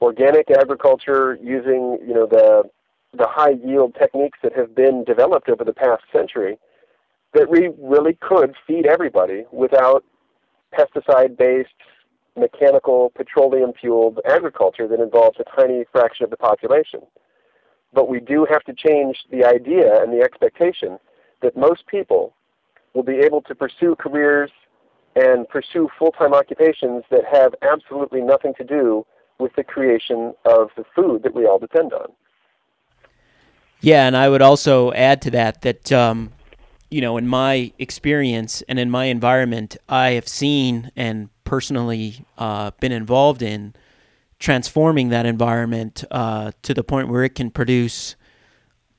organic 0.00 0.50
agriculture 0.50 1.38
using, 1.42 1.98
you 2.06 2.14
know, 2.14 2.26
the 2.26 2.64
the 3.16 3.26
high 3.26 3.54
yield 3.64 3.94
techniques 3.98 4.38
that 4.42 4.54
have 4.54 4.74
been 4.74 5.04
developed 5.04 5.48
over 5.48 5.64
the 5.64 5.72
past 5.72 6.02
century, 6.12 6.58
that 7.32 7.48
we 7.48 7.70
really 7.78 8.18
could 8.20 8.54
feed 8.66 8.84
everybody 8.84 9.44
without 9.50 10.04
pesticide 10.76 11.36
based 11.36 11.70
mechanical 12.36 13.10
petroleum 13.14 13.72
fueled 13.80 14.20
agriculture 14.26 14.86
that 14.86 15.00
involves 15.00 15.38
a 15.40 15.60
tiny 15.60 15.84
fraction 15.90 16.24
of 16.24 16.30
the 16.30 16.36
population. 16.36 17.00
But 17.92 18.08
we 18.08 18.20
do 18.20 18.46
have 18.50 18.62
to 18.64 18.74
change 18.74 19.16
the 19.30 19.44
idea 19.44 20.02
and 20.02 20.12
the 20.12 20.22
expectation 20.22 20.98
that 21.42 21.56
most 21.56 21.86
people 21.86 22.34
will 22.94 23.02
be 23.02 23.18
able 23.18 23.42
to 23.42 23.54
pursue 23.54 23.96
careers 23.98 24.50
and 25.14 25.48
pursue 25.48 25.88
full-time 25.98 26.34
occupations 26.34 27.04
that 27.10 27.22
have 27.30 27.54
absolutely 27.62 28.20
nothing 28.20 28.52
to 28.58 28.64
do 28.64 29.06
with 29.38 29.52
the 29.56 29.64
creation 29.64 30.34
of 30.44 30.68
the 30.76 30.84
food 30.94 31.22
that 31.22 31.34
we 31.34 31.46
all 31.46 31.58
depend 31.58 31.92
on. 31.92 32.12
Yeah, 33.80 34.06
and 34.06 34.16
I 34.16 34.28
would 34.28 34.42
also 34.42 34.92
add 34.92 35.22
to 35.22 35.30
that 35.32 35.62
that 35.62 35.92
um, 35.92 36.32
you 36.90 37.00
know, 37.00 37.16
in 37.16 37.26
my 37.26 37.72
experience 37.78 38.62
and 38.68 38.78
in 38.78 38.90
my 38.90 39.06
environment, 39.06 39.76
I 39.88 40.10
have 40.10 40.28
seen 40.28 40.90
and 40.96 41.28
personally 41.44 42.24
uh, 42.38 42.72
been 42.80 42.92
involved 42.92 43.42
in 43.42 43.74
transforming 44.38 45.08
that 45.08 45.26
environment 45.26 46.04
uh, 46.10 46.52
to 46.62 46.74
the 46.74 46.84
point 46.84 47.08
where 47.08 47.24
it 47.24 47.34
can 47.34 47.50
produce 47.50 48.16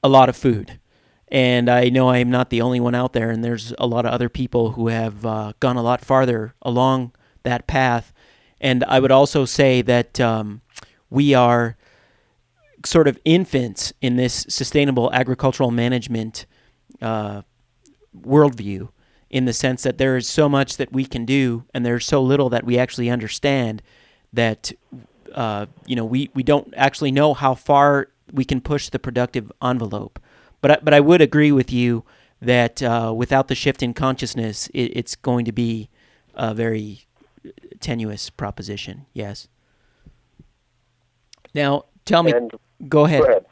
a 0.04 0.10
lot 0.10 0.30
of 0.30 0.36
food. 0.36 0.80
And 1.30 1.70
I 1.70 1.90
know 1.90 2.08
I 2.08 2.20
am 2.20 2.30
not 2.30 2.50
the 2.50 2.62
only 2.62 2.80
one 2.80 2.96
out 2.96 3.14
there, 3.14 3.30
and 3.30 3.44
there's 3.44 3.74
a 3.78 3.86
lot 3.86 4.06
of 4.06 4.14
other 4.14 4.30
people 4.30 4.72
who 4.72 4.88
have 4.88 5.26
uh, 5.26 5.54
gone 5.60 5.76
a 5.76 5.82
lot 5.82 6.04
farther 6.04 6.56
along 6.62 7.12
that 7.44 7.68
path. 7.68 8.14
And 8.62 8.84
I 8.86 9.00
would 9.00 9.12
also 9.12 9.46
say 9.46 9.82
that 9.82 10.20
um, 10.20 10.62
we 11.10 11.34
are 11.34 11.78
sort 12.86 13.08
of 13.08 13.20
infants 13.26 13.92
in 14.02 14.16
this 14.16 14.46
sustainable 14.48 15.12
agricultural 15.14 15.72
management 15.72 16.46
uh, 17.02 17.42
worldview 18.20 18.90
in 19.30 19.46
the 19.46 19.54
sense 19.54 19.84
that 19.84 19.98
there 19.98 20.16
is 20.16 20.28
so 20.28 20.48
much 20.48 20.78
that 20.78 20.92
we 20.92 21.06
can 21.06 21.26
do 21.26 21.66
and 21.74 21.86
there's 21.86 22.06
so 22.06 22.22
little 22.22 22.50
that 22.50 22.64
we 22.64 22.78
actually 22.78 23.10
understand 23.10 23.82
that 24.32 24.72
uh, 25.34 25.66
you 25.86 25.96
know 25.96 26.06
we, 26.06 26.30
we 26.34 26.44
don't 26.44 26.74
actually 26.78 27.12
know 27.12 27.34
how 27.34 27.54
far 27.54 28.10
we 28.32 28.46
can 28.46 28.62
push 28.62 28.90
the 28.90 29.00
productive 29.00 29.52
envelope 29.62 30.20
but 30.62 30.72
I, 30.72 30.78
but 30.82 30.94
I 30.94 31.00
would 31.00 31.22
agree 31.22 31.52
with 31.52 31.72
you 31.72 32.04
that 32.42 32.82
uh, 32.84 33.14
without 33.16 33.48
the 33.48 33.56
shift 33.56 33.82
in 33.82 33.94
consciousness, 33.94 34.68
it, 34.74 34.92
it's 34.96 35.16
going 35.16 35.46
to 35.46 35.52
be 35.52 35.90
a 36.36 36.54
very 36.54 37.06
tenuous 37.80 38.30
proposition. 38.30 39.06
Yes. 39.14 39.48
Now, 41.54 41.86
tell 42.06 42.24
me. 42.24 42.32
And 42.32 42.52
go 42.88 43.06
ahead. 43.06 43.22
Go 43.22 43.28
ahead. 43.30 43.46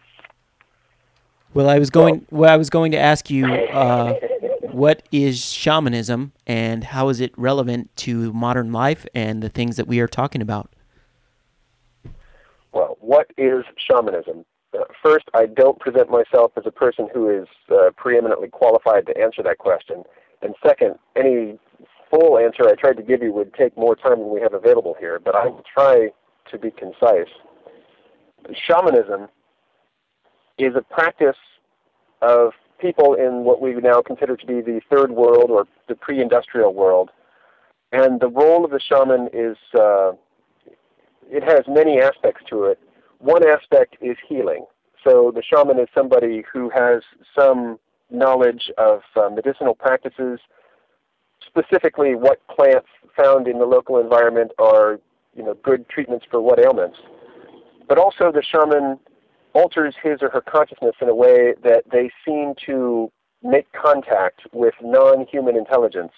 Well, 1.53 1.69
I 1.69 1.79
was 1.79 1.89
going. 1.89 2.25
Well, 2.29 2.51
I 2.51 2.57
was 2.57 2.69
going 2.69 2.91
to 2.91 2.97
ask 2.97 3.29
you, 3.29 3.45
uh, 3.45 4.15
what 4.75 5.03
is 5.09 5.53
shamanism, 5.53 6.33
and 6.45 6.83
how 6.83 7.07
is 7.07 7.21
it 7.21 7.31
relevant 7.37 7.95
to 7.95 8.33
modern 8.33 8.73
life 8.73 9.05
and 9.15 9.41
the 9.41 9.47
things 9.47 9.77
that 9.77 9.87
we 9.87 10.01
are 10.01 10.07
talking 10.07 10.41
about? 10.41 10.75
Well, 12.73 12.97
what 12.99 13.31
is 13.37 13.63
shamanism? 13.77 14.43
Uh, 14.77 14.83
first, 15.01 15.25
I 15.33 15.45
don't 15.45 15.79
present 15.79 16.09
myself 16.09 16.51
as 16.57 16.63
a 16.65 16.71
person 16.71 17.07
who 17.13 17.29
is 17.29 17.47
uh, 17.71 17.91
preeminently 17.95 18.49
qualified 18.49 19.05
to 19.05 19.17
answer 19.17 19.41
that 19.43 19.59
question. 19.59 20.03
And 20.41 20.53
second, 20.61 20.95
any 21.15 21.57
full 22.09 22.37
answer 22.37 22.67
I 22.67 22.73
tried 22.73 22.97
to 22.97 23.03
give 23.03 23.23
you 23.23 23.31
would 23.31 23.53
take 23.53 23.77
more 23.77 23.95
time 23.95 24.19
than 24.19 24.29
we 24.29 24.41
have 24.41 24.53
available 24.53 24.97
here, 24.99 25.21
but 25.23 25.35
I 25.35 25.47
will 25.47 25.63
try 25.73 26.09
to 26.51 26.57
be 26.59 26.69
concise. 26.69 27.31
Shamanism 28.67 29.29
is 30.57 30.75
a 30.75 30.81
practice 30.81 31.37
of 32.21 32.51
people 32.79 33.13
in 33.13 33.43
what 33.43 33.61
we 33.61 33.73
now 33.75 34.01
consider 34.01 34.35
to 34.35 34.45
be 34.45 34.61
the 34.61 34.81
third 34.89 35.11
world 35.11 35.49
or 35.49 35.65
the 35.87 35.95
pre 35.95 36.21
industrial 36.21 36.73
world. 36.73 37.09
And 37.91 38.19
the 38.19 38.27
role 38.27 38.65
of 38.65 38.71
the 38.71 38.79
shaman 38.79 39.29
is 39.33 39.57
uh, 39.79 40.11
it 41.29 41.43
has 41.43 41.63
many 41.67 41.99
aspects 41.99 42.43
to 42.49 42.65
it. 42.65 42.79
One 43.19 43.47
aspect 43.47 43.97
is 44.01 44.17
healing. 44.27 44.65
So 45.03 45.31
the 45.33 45.43
shaman 45.43 45.79
is 45.79 45.87
somebody 45.93 46.43
who 46.51 46.69
has 46.69 47.03
some 47.37 47.79
knowledge 48.09 48.71
of 48.77 49.01
uh, 49.15 49.29
medicinal 49.29 49.75
practices, 49.75 50.39
specifically 51.45 52.15
what 52.15 52.45
plants 52.47 52.87
found 53.15 53.47
in 53.47 53.59
the 53.59 53.65
local 53.65 53.99
environment 53.99 54.51
are 54.59 54.99
you 55.35 55.43
know 55.43 55.53
good 55.63 55.87
treatments 55.89 56.25
for 56.29 56.41
what 56.41 56.59
ailments. 56.59 56.97
But 57.87 57.97
also 57.97 58.31
the 58.31 58.43
shaman 58.43 58.99
alters 59.55 59.95
his 60.03 60.21
or 60.21 60.29
her 60.29 60.41
consciousness 60.41 60.95
in 61.01 61.07
a 61.07 61.15
way 61.15 61.53
that 61.63 61.83
they 61.91 62.11
seem 62.25 62.53
to 62.65 63.09
make 63.41 63.71
contact 63.71 64.41
with 64.51 64.73
non-human 64.81 65.55
intelligence 65.55 66.11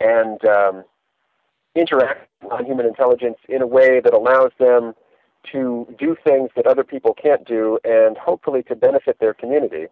and 0.00 0.44
um, 0.44 0.84
interact 1.76 2.28
with 2.42 2.50
non-human 2.50 2.86
intelligence 2.86 3.36
in 3.48 3.62
a 3.62 3.66
way 3.66 4.00
that 4.00 4.12
allows 4.12 4.50
them 4.58 4.94
to 5.52 5.86
do 5.98 6.16
things 6.24 6.50
that 6.56 6.66
other 6.66 6.82
people 6.82 7.14
can't 7.14 7.46
do 7.46 7.78
and 7.84 8.18
hopefully 8.18 8.62
to 8.64 8.74
benefit 8.74 9.16
their 9.20 9.32
community. 9.32 9.86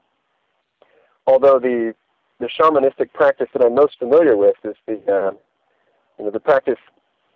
Although 1.26 1.58
the 1.58 1.94
the 2.40 2.48
shamanistic 2.48 3.12
practice 3.12 3.48
that 3.52 3.64
I'm 3.64 3.74
most 3.74 3.98
familiar 3.98 4.36
with 4.36 4.56
is 4.64 4.76
the 4.86 4.94
uh, 4.94 5.30
you 6.18 6.24
know 6.24 6.30
the 6.30 6.40
practice 6.40 6.78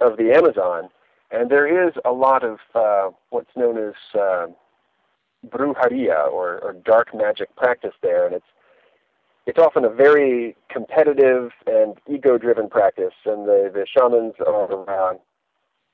of 0.00 0.16
the 0.16 0.32
Amazon, 0.32 0.88
and 1.30 1.50
there 1.50 1.86
is 1.86 1.94
a 2.04 2.12
lot 2.12 2.42
of 2.44 2.58
uh, 2.74 3.10
what's 3.30 3.50
known 3.56 3.78
as 3.78 3.94
uh, 4.18 4.46
brujeria 5.48 6.28
or, 6.28 6.58
or 6.60 6.74
dark 6.84 7.14
magic 7.14 7.54
practice 7.56 7.94
there, 8.02 8.26
and 8.26 8.34
it's 8.34 8.46
it's 9.44 9.58
often 9.58 9.84
a 9.84 9.90
very 9.90 10.56
competitive 10.70 11.50
and 11.66 11.96
ego-driven 12.08 12.68
practice, 12.68 13.14
and 13.24 13.46
the 13.46 13.70
the 13.72 13.86
shamans 13.86 14.34
are 14.46 15.10
uh, 15.10 15.14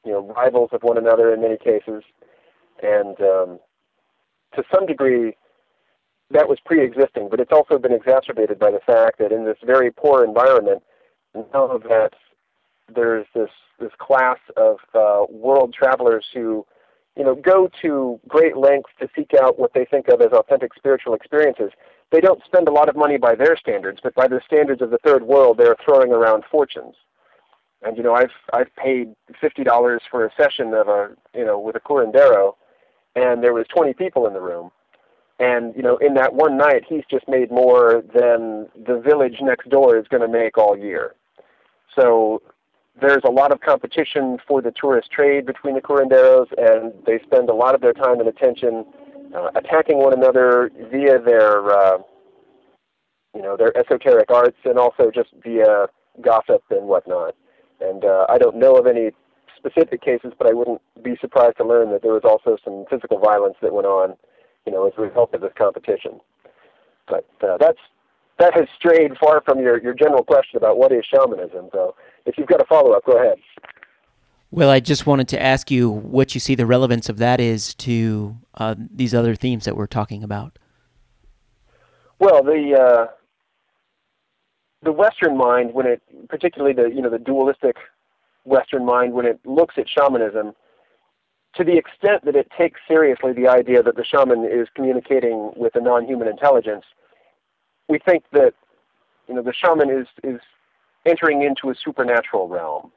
you 0.04 0.12
know 0.12 0.20
rivals 0.37 0.70
of 0.72 0.82
one 0.82 0.98
another 0.98 1.32
in 1.32 1.40
many 1.40 1.56
cases, 1.56 2.02
and 2.82 3.20
um, 3.20 3.58
to 4.54 4.62
some 4.72 4.87
degree 4.87 5.37
that 6.30 6.48
was 6.48 6.58
pre-existing, 6.64 7.28
but 7.30 7.40
it's 7.40 7.52
also 7.52 7.78
been 7.78 7.92
exacerbated 7.92 8.58
by 8.58 8.70
the 8.70 8.80
fact 8.80 9.18
that 9.18 9.32
in 9.32 9.46
this 9.46 9.56
very 9.64 9.90
poor 9.90 10.24
environment, 10.24 10.82
now 11.34 11.78
that 11.88 12.12
there's 12.94 13.26
this 13.34 13.50
this 13.80 13.92
class 13.98 14.38
of 14.56 14.76
uh, 14.94 15.24
world 15.30 15.72
travelers 15.72 16.26
who 16.34 16.66
you 17.18 17.24
know, 17.24 17.35
go 17.35 17.68
to 17.83 18.20
great 18.28 18.57
lengths 18.57 18.92
to 19.00 19.09
seek 19.14 19.33
out 19.35 19.59
what 19.59 19.74
they 19.74 19.85
think 19.85 20.07
of 20.09 20.20
as 20.20 20.33
authentic 20.33 20.72
spiritual 20.74 21.14
experiences. 21.14 21.72
They 22.12 22.20
don't 22.20 22.42
spend 22.44 22.68
a 22.68 22.72
lot 22.72 22.88
of 22.88 22.94
money 22.94 23.18
by 23.18 23.35
their 23.35 23.57
standards, 23.57 23.98
but 24.02 24.14
by 24.14 24.28
the 24.28 24.40
standards 24.46 24.81
of 24.81 24.90
the 24.90 24.98
third 25.04 25.24
world, 25.24 25.59
they're 25.59 25.76
throwing 25.85 26.12
around 26.12 26.44
fortunes. 26.50 26.94
And 27.83 27.96
you 27.96 28.02
know, 28.02 28.14
I've 28.14 28.31
I've 28.52 28.74
paid 28.76 29.14
fifty 29.40 29.64
dollars 29.64 30.02
for 30.11 30.24
a 30.24 30.31
session 30.40 30.74
of 30.74 30.88
a 30.88 31.11
you 31.35 31.44
know 31.44 31.59
with 31.59 31.76
a 31.76 31.81
curandero, 31.81 32.54
and 33.14 33.42
there 33.42 33.52
was 33.52 33.66
twenty 33.68 33.94
people 33.94 34.26
in 34.26 34.33
the 34.33 34.40
room, 34.40 34.70
and 35.38 35.74
you 35.76 35.83
know, 35.83 35.96
in 35.98 36.14
that 36.14 36.35
one 36.35 36.57
night, 36.57 36.85
he's 36.88 37.04
just 37.11 37.28
made 37.28 37.50
more 37.50 38.02
than 38.14 38.68
the 38.87 39.00
village 39.00 39.37
next 39.40 39.68
door 39.68 39.96
is 39.96 40.09
going 40.09 40.22
to 40.22 40.28
make 40.28 40.59
all 40.59 40.76
year. 40.76 41.14
So 41.96 42.42
there's 43.00 43.22
a 43.24 43.30
lot 43.30 43.52
of 43.52 43.61
competition 43.61 44.38
for 44.46 44.61
the 44.62 44.72
tourist 44.72 45.11
trade 45.11 45.46
between 45.46 45.74
the 45.74 45.80
curanderos, 45.80 46.46
and 46.56 46.92
they 47.06 47.18
spend 47.24 47.48
a 47.48 47.54
lot 47.54 47.74
of 47.74 47.80
their 47.80 47.92
time 47.92 48.20
and 48.20 48.28
attention 48.28 48.84
uh, 49.34 49.50
attacking 49.54 49.98
one 49.98 50.12
another 50.12 50.70
via 50.90 51.20
their, 51.20 51.70
uh, 51.70 51.98
you 53.34 53.42
know, 53.42 53.56
their 53.56 53.76
esoteric 53.76 54.30
arts, 54.30 54.56
and 54.64 54.78
also 54.78 55.11
just 55.14 55.30
via 55.42 55.87
gossip 56.20 56.62
and 56.70 56.87
whatnot. 56.87 57.34
And 57.80 58.04
uh, 58.04 58.26
I 58.28 58.38
don't 58.38 58.56
know 58.56 58.76
of 58.76 58.87
any 58.87 59.11
specific 59.56 60.02
cases, 60.02 60.32
but 60.38 60.46
I 60.46 60.52
wouldn't 60.52 60.80
be 61.02 61.16
surprised 61.20 61.58
to 61.58 61.64
learn 61.64 61.90
that 61.92 62.02
there 62.02 62.12
was 62.12 62.24
also 62.24 62.56
some 62.64 62.84
physical 62.90 63.18
violence 63.18 63.56
that 63.62 63.72
went 63.72 63.87
on, 63.87 64.16
you 64.66 64.72
know, 64.72 64.87
as 64.87 64.92
a 64.96 65.02
result 65.02 65.34
of 65.34 65.40
this 65.40 65.52
competition. 65.56 66.20
But 67.06 67.26
uh, 67.42 67.56
that's 67.58 67.78
that 68.38 68.54
has 68.54 68.66
strayed 68.76 69.18
far 69.18 69.42
from 69.44 69.58
your, 69.58 69.82
your 69.82 69.94
general 69.94 70.22
question 70.22 70.56
about 70.56 70.78
what 70.78 70.92
is 70.92 71.04
shamanism. 71.12 71.68
So 71.72 71.96
if 72.28 72.36
you've 72.36 72.46
got 72.46 72.60
a 72.60 72.64
follow 72.66 72.92
up, 72.92 73.04
go 73.04 73.12
ahead. 73.12 73.38
Well, 74.50 74.70
I 74.70 74.80
just 74.80 75.06
wanted 75.06 75.28
to 75.28 75.42
ask 75.42 75.70
you 75.70 75.90
what 75.90 76.34
you 76.34 76.40
see 76.40 76.54
the 76.54 76.66
relevance 76.66 77.08
of 77.08 77.18
that 77.18 77.40
is 77.40 77.74
to 77.76 78.36
uh, 78.54 78.74
these 78.78 79.14
other 79.14 79.34
themes 79.34 79.64
that 79.64 79.76
we're 79.76 79.86
talking 79.86 80.22
about. 80.22 80.58
Well, 82.18 82.42
the 82.42 82.74
uh, 82.74 83.06
the 84.82 84.92
Western 84.92 85.36
mind, 85.36 85.74
when 85.74 85.86
it 85.86 86.02
particularly 86.28 86.74
the 86.74 86.88
you 86.94 87.02
know 87.02 87.10
the 87.10 87.18
dualistic 87.18 87.76
Western 88.44 88.84
mind, 88.86 89.12
when 89.12 89.26
it 89.26 89.38
looks 89.44 89.74
at 89.76 89.86
shamanism, 89.88 90.52
to 91.54 91.64
the 91.64 91.76
extent 91.76 92.24
that 92.24 92.34
it 92.34 92.48
takes 92.56 92.80
seriously 92.88 93.32
the 93.32 93.48
idea 93.48 93.82
that 93.82 93.96
the 93.96 94.04
shaman 94.04 94.44
is 94.44 94.66
communicating 94.74 95.52
with 95.56 95.76
a 95.76 95.80
non-human 95.80 96.26
intelligence, 96.26 96.84
we 97.88 97.98
think 97.98 98.24
that 98.32 98.54
you 99.28 99.34
know 99.34 99.42
the 99.42 99.52
shaman 99.52 99.90
is 99.90 100.06
is 100.24 100.40
entering 101.08 101.42
into 101.42 101.70
a 101.70 101.74
supernatural 101.74 102.48
realm 102.48 102.92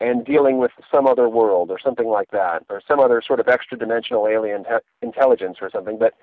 and 0.00 0.24
dealing 0.24 0.58
with 0.58 0.72
some 0.92 1.06
other 1.06 1.28
world 1.28 1.70
or 1.70 1.78
something 1.82 2.06
like 2.06 2.30
that, 2.30 2.64
or 2.68 2.82
some 2.86 3.00
other 3.00 3.22
sort 3.26 3.40
of 3.40 3.48
extra 3.48 3.78
dimensional 3.78 4.28
alien 4.28 4.64
te- 4.64 4.84
intelligence 5.00 5.56
or 5.60 5.70
something. 5.70 5.98
But 5.98 6.14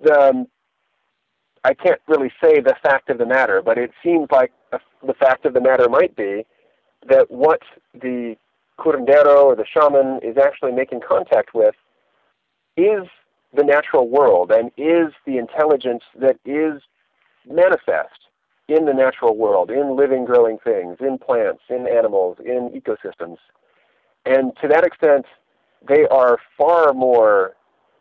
the, 0.00 0.18
um, 0.18 0.46
I 1.64 1.74
can't 1.74 2.00
really 2.06 2.32
say 2.42 2.60
the 2.60 2.76
fact 2.82 3.10
of 3.10 3.18
the 3.18 3.26
matter, 3.26 3.60
but 3.60 3.76
it 3.76 3.90
seems 4.04 4.28
like 4.30 4.52
a, 4.72 4.78
the 5.04 5.14
fact 5.14 5.44
of 5.46 5.54
the 5.54 5.60
matter 5.60 5.88
might 5.88 6.14
be 6.14 6.46
that 7.08 7.30
what 7.30 7.60
the 7.92 8.36
curandero 8.78 9.44
or 9.44 9.56
the 9.56 9.66
shaman 9.66 10.20
is 10.22 10.36
actually 10.36 10.72
making 10.72 11.00
contact 11.06 11.54
with 11.54 11.74
is 12.76 13.08
the 13.52 13.64
natural 13.64 14.08
world 14.08 14.52
and 14.52 14.70
is 14.76 15.12
the 15.26 15.38
intelligence 15.38 16.04
that 16.20 16.36
is 16.44 16.80
manifest 17.46 18.27
in 18.68 18.84
the 18.84 18.92
natural 18.92 19.36
world, 19.36 19.70
in 19.70 19.96
living, 19.96 20.24
growing 20.24 20.58
things, 20.58 20.98
in 21.00 21.18
plants, 21.18 21.62
in 21.70 21.88
animals, 21.88 22.36
in 22.44 22.70
ecosystems. 22.70 23.38
And 24.26 24.52
to 24.60 24.68
that 24.68 24.84
extent, 24.84 25.24
they 25.86 26.06
are 26.08 26.38
far 26.56 26.92
more 26.92 27.54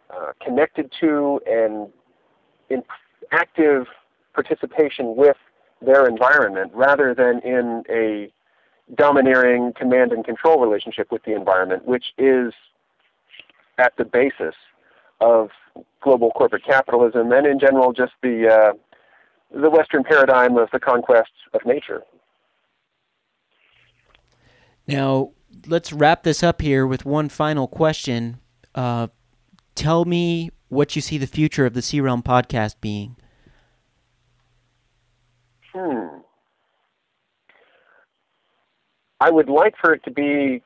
uh, 0.10 0.34
connected 0.44 0.92
to 1.00 1.40
and 1.48 1.88
in 2.70 2.84
active 3.32 3.88
participation 4.34 5.16
with 5.16 5.38
their 5.82 6.08
environment 6.08 6.72
rather 6.74 7.14
than 7.14 7.40
in 7.40 7.84
a 7.90 8.32
domineering 8.96 9.74
command 9.74 10.12
and 10.12 10.26
control 10.26 10.60
relationship 10.60 11.12
with 11.12 11.24
the 11.24 11.36
environment, 11.36 11.86
which 11.86 12.14
is 12.18 12.54
at 13.78 13.96
the 13.98 14.06
basis 14.06 14.56
of 15.22 15.50
global 16.02 16.32
corporate 16.32 16.64
capitalism 16.64 17.32
and 17.32 17.46
in 17.48 17.60
general 17.60 17.94
just 17.94 18.14
the 18.22 18.48
uh, 18.48 18.74
the 19.54 19.70
Western 19.70 20.04
paradigm 20.04 20.58
of 20.58 20.70
the 20.72 20.80
conquest 20.80 21.32
of 21.54 21.62
nature. 21.66 22.04
Now, 24.88 25.32
let's 25.66 25.92
wrap 25.92 26.24
this 26.24 26.44
up 26.44 26.62
here 26.62 26.86
with 26.88 27.06
one 27.06 27.30
final 27.30 27.68
question. 27.68 28.40
Uh, 28.74 29.08
tell 29.76 30.06
me 30.06 30.52
what 30.70 30.96
you 30.96 31.02
see 31.02 31.18
the 31.18 31.28
future 31.28 31.66
of 31.66 31.74
the 31.74 31.82
C-Realm 31.82 32.24
podcast 32.24 32.76
being. 32.82 33.16
Hmm. 35.74 36.20
I 39.20 39.32
would 39.32 39.50
like 39.50 39.76
for 39.82 39.94
it 39.94 40.04
to 40.04 40.12
be 40.12 40.62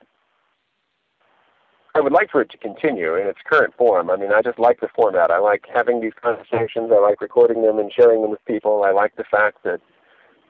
I 1.93 1.99
would 1.99 2.13
like 2.13 2.31
for 2.31 2.41
it 2.41 2.49
to 2.51 2.57
continue 2.57 3.15
in 3.15 3.27
its 3.27 3.39
current 3.45 3.73
form. 3.77 4.09
I 4.09 4.15
mean, 4.15 4.31
I 4.31 4.41
just 4.41 4.59
like 4.59 4.79
the 4.79 4.87
format. 4.95 5.29
I 5.29 5.39
like 5.39 5.65
having 5.73 5.99
these 5.99 6.13
conversations. 6.21 6.89
I 6.91 6.99
like 6.99 7.19
recording 7.19 7.63
them 7.63 7.79
and 7.79 7.91
sharing 7.91 8.21
them 8.21 8.31
with 8.31 8.43
people. 8.45 8.83
I 8.85 8.91
like 8.91 9.15
the 9.17 9.25
fact 9.25 9.63
that 9.63 9.81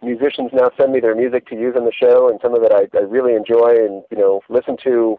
musicians 0.03 0.51
now 0.53 0.69
send 0.77 0.93
me 0.93 0.99
their 0.99 1.15
music 1.15 1.47
to 1.47 1.55
use 1.55 1.75
on 1.75 1.85
the 1.85 1.91
show, 1.91 2.29
and 2.29 2.39
some 2.41 2.53
of 2.53 2.63
it 2.63 2.71
I, 2.71 2.95
I 2.95 3.01
really 3.01 3.33
enjoy 3.33 3.69
and 3.69 4.03
you 4.11 4.17
know 4.17 4.41
listen 4.49 4.77
to 4.83 5.17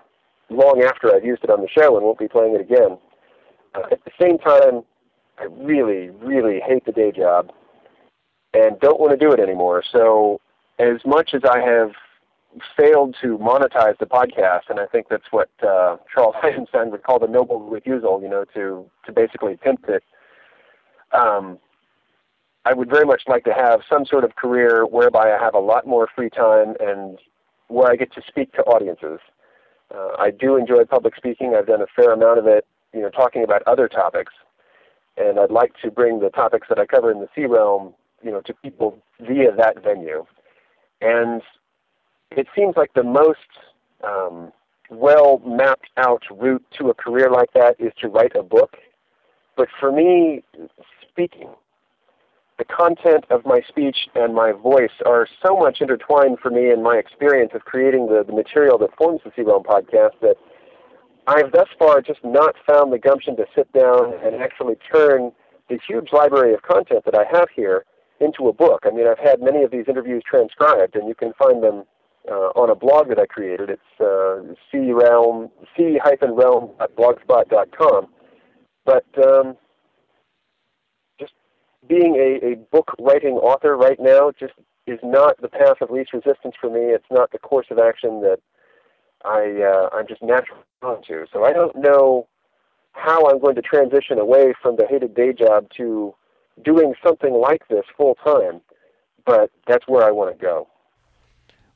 long 0.48 0.82
after 0.82 1.14
I've 1.14 1.24
used 1.24 1.42
it 1.42 1.50
on 1.50 1.61
the 1.61 1.68
show 1.68 1.96
and 1.96 2.04
won't 2.04 2.18
be 2.18 2.28
playing 2.28 2.54
it 2.54 2.61
again. 2.61 2.98
Uh, 3.74 3.82
at 3.90 4.04
the 4.04 4.11
same 4.20 4.38
time, 4.38 4.82
I 5.38 5.44
really, 5.44 6.11
really 6.11 6.61
hate 6.61 6.85
the 6.85 6.92
day 6.92 7.11
job 7.11 7.50
and 8.54 8.78
don't 8.80 9.00
want 9.00 9.12
to 9.12 9.16
do 9.16 9.32
it 9.32 9.40
anymore. 9.40 9.82
So, 9.90 10.40
as 10.78 10.98
much 11.06 11.30
as 11.32 11.42
I 11.48 11.61
have 11.61 11.92
failed 12.76 13.16
to 13.22 13.38
monetize 13.38 13.98
the 13.98 14.06
podcast, 14.06 14.62
and 14.68 14.78
I 14.78 14.86
think 14.86 15.08
that's 15.08 15.30
what 15.30 15.50
uh, 15.62 15.96
Charles 16.12 16.34
Eisenstein 16.42 16.90
would 16.90 17.02
call 17.02 17.18
the 17.18 17.26
noble 17.28 17.60
refusal. 17.60 18.20
You 18.22 18.28
know, 18.28 18.44
to 18.54 18.90
to 19.06 19.12
basically 19.12 19.56
pimp 19.56 19.84
it. 19.88 20.02
Um, 21.12 21.58
I 22.64 22.72
would 22.74 22.88
very 22.88 23.04
much 23.04 23.22
like 23.26 23.44
to 23.44 23.52
have 23.52 23.80
some 23.88 24.06
sort 24.06 24.24
of 24.24 24.36
career 24.36 24.86
whereby 24.86 25.32
I 25.32 25.42
have 25.42 25.54
a 25.54 25.58
lot 25.58 25.86
more 25.86 26.08
free 26.14 26.30
time 26.30 26.74
and 26.78 27.18
where 27.68 27.90
I 27.90 27.96
get 27.96 28.12
to 28.14 28.22
speak 28.26 28.52
to 28.52 28.62
audiences. 28.62 29.18
Uh, 29.92 30.10
I 30.18 30.30
do 30.30 30.56
enjoy 30.56 30.84
public 30.84 31.16
speaking. 31.16 31.54
I've 31.56 31.66
done 31.66 31.82
a 31.82 31.86
fair 31.94 32.12
amount 32.12 32.38
of 32.38 32.46
it, 32.46 32.64
you 32.94 33.00
know, 33.00 33.10
talking 33.10 33.42
about 33.42 33.62
other 33.66 33.88
topics, 33.88 34.32
and 35.16 35.40
I'd 35.40 35.50
like 35.50 35.72
to 35.82 35.90
bring 35.90 36.20
the 36.20 36.30
topics 36.30 36.68
that 36.68 36.78
I 36.78 36.86
cover 36.86 37.10
in 37.10 37.20
the 37.20 37.28
C-Realm, 37.34 37.94
you 38.22 38.30
know, 38.30 38.40
to 38.42 38.54
people 38.54 38.98
via 39.20 39.54
that 39.56 39.82
venue. 39.82 40.24
And 41.00 41.42
it 42.37 42.47
seems 42.57 42.77
like 42.77 42.92
the 42.95 43.03
most 43.03 43.38
um, 44.05 44.53
well 44.90 45.40
mapped 45.47 45.90
out 45.97 46.23
route 46.31 46.64
to 46.79 46.90
a 46.90 46.95
career 46.95 47.31
like 47.31 47.53
that 47.55 47.77
is 47.79 47.92
to 48.01 48.09
write 48.09 48.33
a 48.37 48.42
book. 48.42 48.77
But 49.57 49.68
for 49.79 49.92
me, 49.92 50.42
speaking, 51.11 51.51
the 52.59 52.64
content 52.64 53.25
of 53.31 53.45
my 53.45 53.61
speech 53.68 53.97
and 54.14 54.35
my 54.35 54.53
voice 54.53 54.92
are 55.05 55.27
so 55.45 55.57
much 55.57 55.81
intertwined 55.81 56.38
for 56.40 56.51
me 56.51 56.71
in 56.71 56.83
my 56.83 56.97
experience 56.97 57.53
of 57.55 57.64
creating 57.64 58.07
the, 58.07 58.25
the 58.27 58.33
material 58.33 58.79
that 58.79 58.97
forms 58.97 59.21
the 59.25 59.33
C-Realm 59.35 59.64
podcast 59.64 60.21
that 60.21 60.37
I've 61.27 61.53
thus 61.53 61.68
far 61.79 62.01
just 62.01 62.21
not 62.25 62.55
found 62.66 62.92
the 62.92 62.99
gumption 62.99 63.37
to 63.37 63.47
sit 63.55 63.73
down 63.73 64.14
and 64.25 64.37
actually 64.37 64.77
turn 64.92 65.33
the 65.68 65.79
huge 65.87 66.09
library 66.12 66.53
of 66.53 66.62
content 66.62 67.05
that 67.05 67.14
I 67.14 67.25
have 67.31 67.49
here 67.55 67.85
into 68.21 68.49
a 68.49 68.53
book. 68.53 68.83
I 68.85 68.90
mean, 68.90 69.07
I've 69.07 69.18
had 69.18 69.40
many 69.40 69.62
of 69.62 69.71
these 69.71 69.85
interviews 69.88 70.23
transcribed, 70.29 70.97
and 70.97 71.09
you 71.09 71.14
can 71.14 71.33
find 71.38 71.62
them 71.62 71.85
on 72.30 72.70
a 72.70 72.74
blog 72.74 73.08
that 73.08 73.18
I 73.18 73.26
created. 73.26 73.68
It's 73.70 74.00
uh, 74.00 74.42
c-realm, 74.70 75.50
c-realm.blogspot.com. 75.76 78.06
But 78.85 79.06
um, 79.24 79.56
just 81.18 81.32
being 81.88 82.16
a, 82.16 82.40
a 82.52 82.56
book 82.56 82.94
writing 82.98 83.35
author 83.35 83.76
right 83.76 83.98
now 84.00 84.32
just 84.38 84.54
is 84.87 84.98
not 85.02 85.40
the 85.40 85.48
path 85.48 85.80
of 85.80 85.90
least 85.90 86.12
resistance 86.12 86.54
for 86.61 86.70
me. 86.70 86.80
It's 86.80 87.11
not 87.11 87.32
the 87.32 87.38
course 87.38 87.66
of 87.70 87.78
action 87.78 88.20
that 88.22 88.38
I 89.24 89.62
uh, 89.62 89.88
I'm 89.96 90.06
just 90.08 90.22
naturally 90.22 90.62
drawn 90.80 91.02
to. 91.08 91.26
So 91.32 91.44
I 91.44 91.52
don't 91.52 91.76
know 91.76 92.26
how 92.92 93.28
I'm 93.28 93.40
going 93.40 93.54
to 93.54 93.62
transition 93.62 94.18
away 94.18 94.52
from 94.61 94.76
the 94.76 94.87
hated 94.88 95.14
day 95.14 95.32
job 95.32 95.68
to 95.76 96.14
doing 96.64 96.94
something 97.04 97.32
like 97.32 97.68
this 97.68 97.85
full 97.96 98.16
time, 98.16 98.61
but 99.24 99.50
that's 99.66 99.88
where 99.88 100.04
I 100.04 100.11
want 100.11 100.37
to 100.37 100.42
go. 100.42 100.68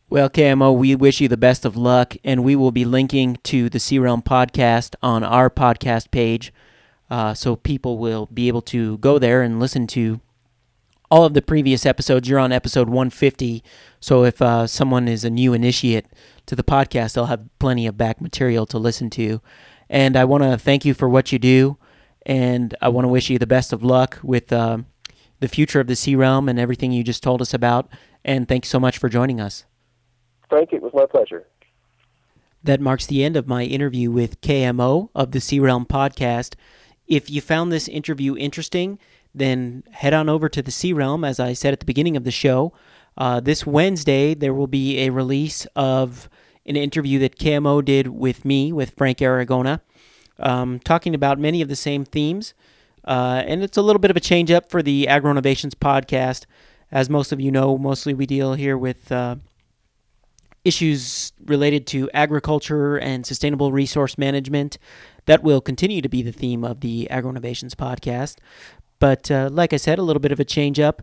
Well, 0.09 0.31
KMO, 0.31 0.79
we 0.79 0.95
wish 0.95 1.21
you 1.21 1.27
the 1.27 1.37
best 1.37 1.65
of 1.65 1.77
luck, 1.77 2.15
and 2.23 2.45
we 2.45 2.55
will 2.55 2.71
be 2.71 2.85
linking 2.85 3.39
to 3.43 3.69
the 3.69 3.81
C-Realm 3.81 4.23
podcast 4.23 4.95
on 5.03 5.25
our 5.25 5.51
podcast 5.51 6.13
page, 6.13 6.55
uh, 7.11 7.35
so 7.35 7.57
people 7.57 7.99
will 7.99 8.27
be 8.27 8.47
able 8.47 8.63
to 8.63 8.99
go 8.99 9.19
there 9.19 9.43
and 9.43 9.59
listen 9.59 9.89
to 9.89 10.21
all 11.11 11.25
of 11.25 11.35
the 11.35 11.43
previous 11.43 11.85
episodes. 11.85 12.29
You're 12.29 12.39
on 12.39 12.53
episode 12.53 12.89
150, 12.89 13.65
so 13.99 14.23
if 14.23 14.41
uh, 14.41 14.69
someone 14.69 15.09
is 15.09 15.25
a 15.25 15.31
new 15.31 15.53
initiate 15.53 16.07
to 16.47 16.55
the 16.55 16.63
podcast, 16.63 17.15
they'll 17.15 17.27
have 17.27 17.49
plenty 17.59 17.89
of 17.89 17.99
back 17.99 18.21
material 18.21 18.65
to 18.67 18.79
listen 18.79 19.11
to. 19.11 19.43
And 19.91 20.17
I 20.17 20.25
want 20.25 20.45
to 20.45 20.57
thank 20.57 20.85
you 20.85 20.95
for 20.95 21.09
what 21.09 21.33
you 21.33 21.41
do, 21.41 21.79
and 22.25 22.77
I 22.81 22.91
want 22.91 23.07
to 23.07 23.09
wish 23.09 23.29
you 23.29 23.41
the 23.41 23.47
best 23.49 23.73
of 23.73 23.83
luck 23.83 24.21
with 24.23 24.53
uh, 24.53 24.79
the 25.41 25.49
future 25.49 25.81
of 25.81 25.89
the 25.89 25.97
C-Realm 25.97 26.49
and 26.49 26.61
everything 26.61 26.93
you 26.93 27.03
just 27.03 27.25
told 27.25 27.43
us 27.43 27.53
about. 27.53 27.89
And 28.25 28.47
thanks 28.47 28.69
so 28.69 28.79
much 28.79 28.99
for 28.99 29.09
joining 29.09 29.41
us. 29.41 29.65
Frank, 30.49 30.73
it 30.73 30.83
was 30.83 30.93
my 30.95 31.07
pleasure. 31.07 31.47
That 32.63 32.81
marks 32.81 33.07
the 33.07 33.25
end 33.25 33.37
of 33.37 33.47
my 33.47 33.65
interview 33.65 34.11
with 34.11 34.41
KMO 34.41 35.11
of 35.15 35.31
the 35.31 35.41
C-Realm 35.41 35.87
podcast. 35.87 36.55
If 37.07 37.31
you 37.31 37.41
found 37.41 37.71
this 37.71 37.89
interview 37.89 38.37
interesting, 38.37 38.99
then 39.35 39.85
head 39.93 40.15
on 40.15 40.29
over 40.29 40.49
to 40.49 40.63
the 40.63 40.71
C-Realm, 40.71 41.25
as 41.25 41.39
I 41.39 41.53
said 41.53 41.73
at 41.73 41.81
the 41.81 41.87
beginning 41.87 42.17
of 42.17 42.25
the 42.25 42.31
show. 42.31 42.73
Uh, 43.17 43.41
this 43.41 43.67
Wednesday, 43.67 44.35
there 44.35 44.53
will 44.53 44.67
be 44.67 44.99
a 45.01 45.11
release 45.11 45.67
of 45.77 46.29
an 46.67 46.77
interview 46.77 47.19
that 47.21 47.39
KMO 47.39 47.85
did 47.85 48.09
with 48.09 48.45
me, 48.45 48.73
with 48.73 48.91
Frank 48.97 49.19
Aragona, 49.19 49.81
um, 50.39 50.81
talking 50.81 51.15
about 51.15 51.39
many 51.39 51.63
of 51.63 51.69
the 51.69 51.77
same 51.77 52.05
themes. 52.05 52.55
Uh, 53.05 53.43
and 53.47 53.63
it's 53.63 53.77
a 53.77 53.83
little 53.83 54.01
bit 54.01 54.11
of 54.11 54.17
a 54.17 54.21
change 54.21 54.51
up 54.51 54.69
for 54.69 54.83
the 54.83 55.07
Agro 55.07 55.31
Innovations 55.31 55.75
podcast. 55.75 56.45
As 56.91 57.09
most 57.09 57.33
of 57.33 57.41
you 57.41 57.51
know, 57.51 57.79
mostly 57.79 58.15
we 58.15 58.27
deal 58.27 58.55
here 58.55 58.77
with 58.77 59.11
uh, 59.13 59.37
issues 60.67 61.33
related 61.45 61.87
to 61.87 62.11
agriculture 62.13 62.97
and 62.97 63.25
sustainable 63.25 63.71
resource 63.71 64.19
management. 64.19 64.79
That 65.27 65.43
will 65.43 65.61
continue 65.61 66.03
to 66.03 66.09
be 66.09 66.23
the 66.23 66.33
theme 66.33 66.65
of 66.65 66.81
the 66.81 67.09
Agro 67.11 67.31
Innovations 67.31 67.75
podcast. 67.75 68.39
But 68.99 69.31
uh, 69.31 69.49
like 69.53 69.73
I 69.73 69.77
said, 69.77 69.99
a 69.99 70.03
little 70.03 70.21
bit 70.21 70.33
of 70.33 70.41
a 70.41 70.45
change 70.45 70.81
up, 70.81 71.03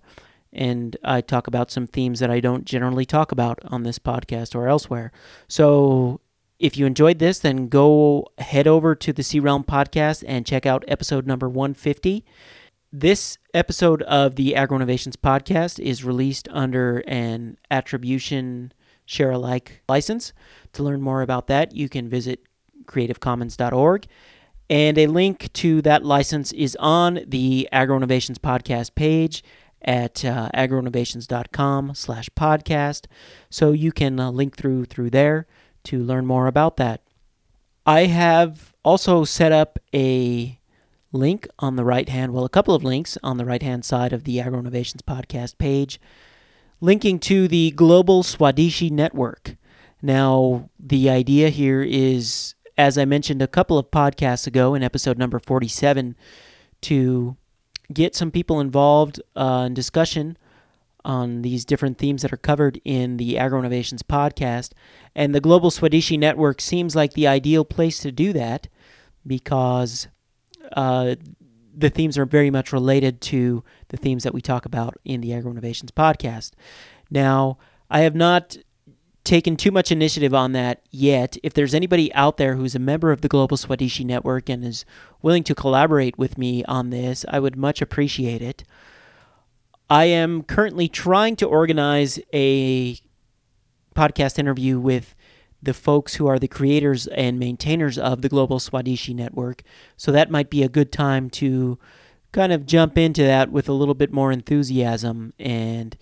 and 0.51 0.97
I 1.03 1.21
talk 1.21 1.47
about 1.47 1.71
some 1.71 1.87
themes 1.87 2.19
that 2.19 2.29
I 2.29 2.39
don't 2.39 2.65
generally 2.65 3.05
talk 3.05 3.31
about 3.31 3.59
on 3.65 3.83
this 3.83 3.99
podcast 3.99 4.55
or 4.55 4.67
elsewhere. 4.67 5.11
So 5.47 6.19
if 6.59 6.77
you 6.77 6.85
enjoyed 6.85 7.19
this, 7.19 7.39
then 7.39 7.67
go 7.67 8.27
head 8.37 8.67
over 8.67 8.95
to 8.95 9.13
the 9.13 9.23
C-Realm 9.23 9.63
podcast 9.63 10.23
and 10.27 10.45
check 10.45 10.65
out 10.65 10.83
episode 10.87 11.25
number 11.25 11.49
150. 11.49 12.23
This 12.91 13.37
episode 13.53 14.03
of 14.03 14.35
the 14.35 14.55
Agro 14.55 14.77
Innovations 14.77 15.15
podcast 15.15 15.79
is 15.79 16.03
released 16.03 16.47
under 16.51 17.03
an 17.07 17.57
attribution 17.71 18.71
share 19.05 19.31
alike 19.31 19.81
license. 19.87 20.33
To 20.73 20.83
learn 20.83 21.01
more 21.01 21.21
about 21.21 21.47
that, 21.47 21.75
you 21.75 21.89
can 21.89 22.09
visit 22.09 22.45
creativecommons.org. 22.85 24.07
And 24.69 24.97
a 24.97 25.07
link 25.07 25.51
to 25.53 25.81
that 25.81 26.05
license 26.05 26.51
is 26.53 26.75
on 26.79 27.19
the 27.27 27.67
Agro 27.71 27.97
Innovations 27.97 28.39
podcast 28.39 28.95
page 28.95 29.43
at 29.81 30.23
uh, 30.23 30.49
agroinnovations.com 30.53 31.93
slash 31.95 32.29
podcast. 32.29 33.05
So 33.49 33.71
you 33.71 33.91
can 33.91 34.19
uh, 34.19 34.31
link 34.31 34.55
through 34.55 34.85
through 34.85 35.09
there 35.09 35.47
to 35.85 35.99
learn 35.99 36.25
more 36.25 36.47
about 36.47 36.77
that. 36.77 37.01
I 37.85 38.05
have 38.05 38.73
also 38.83 39.25
set 39.25 39.51
up 39.51 39.77
a 39.93 40.57
link 41.11 41.47
on 41.59 41.75
the 41.75 41.83
right 41.83 42.07
hand, 42.07 42.33
well, 42.33 42.45
a 42.45 42.49
couple 42.49 42.73
of 42.73 42.83
links 42.83 43.17
on 43.21 43.37
the 43.37 43.45
right 43.45 43.61
hand 43.61 43.83
side 43.83 44.13
of 44.13 44.23
the 44.23 44.39
Agro 44.39 44.59
Innovations 44.59 45.01
podcast 45.01 45.57
page 45.57 45.99
linking 46.83 47.17
to 47.17 47.47
the 47.47 47.71
Global 47.71 48.23
Swadeshi 48.23 48.91
Network. 48.91 49.55
Now, 50.01 50.69
the 50.77 51.09
idea 51.09 51.47
here 51.47 51.81
is, 51.81 52.55
as 52.77 52.97
I 52.97 53.05
mentioned 53.05 53.41
a 53.41 53.47
couple 53.47 53.77
of 53.77 53.89
podcasts 53.89 54.47
ago 54.47 54.75
in 54.75 54.83
episode 54.83 55.17
number 55.17 55.39
47, 55.39 56.13
to 56.81 57.37
get 57.93 58.15
some 58.15 58.31
people 58.31 58.59
involved 58.59 59.21
uh, 59.33 59.63
in 59.67 59.73
discussion 59.73 60.37
on 61.05 61.41
these 61.41 61.63
different 61.63 61.99
themes 61.99 62.21
that 62.21 62.33
are 62.33 62.37
covered 62.37 62.81
in 62.83 63.15
the 63.15 63.37
Agro 63.37 63.59
Innovations 63.59 64.03
podcast. 64.03 64.73
And 65.15 65.33
the 65.33 65.39
Global 65.39 65.71
Swadeshi 65.71 66.19
Network 66.19 66.59
seems 66.59 66.97
like 66.97 67.13
the 67.13 67.27
ideal 67.27 67.63
place 67.63 67.99
to 67.99 68.11
do 68.11 68.33
that 68.33 68.67
because 69.25 70.09
uh, 70.73 71.15
the 71.75 71.89
themes 71.89 72.17
are 72.17 72.25
very 72.25 72.49
much 72.49 72.71
related 72.71 73.21
to 73.21 73.63
the 73.89 73.97
themes 73.97 74.23
that 74.23 74.33
we 74.33 74.41
talk 74.41 74.65
about 74.65 74.95
in 75.03 75.21
the 75.21 75.33
Agro 75.33 75.51
Innovations 75.51 75.91
podcast. 75.91 76.51
Now, 77.09 77.57
I 77.89 78.01
have 78.01 78.15
not 78.15 78.57
taken 79.23 79.55
too 79.55 79.71
much 79.71 79.91
initiative 79.91 80.33
on 80.33 80.51
that 80.51 80.81
yet. 80.91 81.37
If 81.43 81.53
there's 81.53 81.73
anybody 81.73 82.13
out 82.13 82.37
there 82.37 82.55
who's 82.55 82.75
a 82.75 82.79
member 82.79 83.11
of 83.11 83.21
the 83.21 83.29
Global 83.29 83.57
Swadeshi 83.57 84.05
Network 84.05 84.49
and 84.49 84.63
is 84.63 84.85
willing 85.21 85.43
to 85.45 85.55
collaborate 85.55 86.17
with 86.17 86.37
me 86.37 86.63
on 86.65 86.89
this, 86.89 87.25
I 87.29 87.39
would 87.39 87.55
much 87.55 87.81
appreciate 87.81 88.41
it. 88.41 88.63
I 89.89 90.05
am 90.05 90.43
currently 90.43 90.87
trying 90.87 91.35
to 91.37 91.45
organize 91.45 92.19
a 92.33 92.97
podcast 93.95 94.39
interview 94.39 94.79
with 94.79 95.15
the 95.63 95.73
folks 95.73 96.15
who 96.15 96.27
are 96.27 96.39
the 96.39 96.47
creators 96.47 97.07
and 97.07 97.39
maintainers 97.39 97.97
of 97.97 98.21
the 98.21 98.29
Global 98.29 98.59
Swadeshi 98.59 99.15
Network. 99.15 99.63
So 99.97 100.11
that 100.11 100.31
might 100.31 100.49
be 100.49 100.63
a 100.63 100.69
good 100.69 100.91
time 100.91 101.29
to 101.31 101.79
kind 102.31 102.51
of 102.51 102.65
jump 102.65 102.97
into 102.97 103.23
that 103.23 103.51
with 103.51 103.69
a 103.69 103.73
little 103.73 103.93
bit 103.93 104.11
more 104.11 104.31
enthusiasm 104.31 105.33
and 105.39 105.95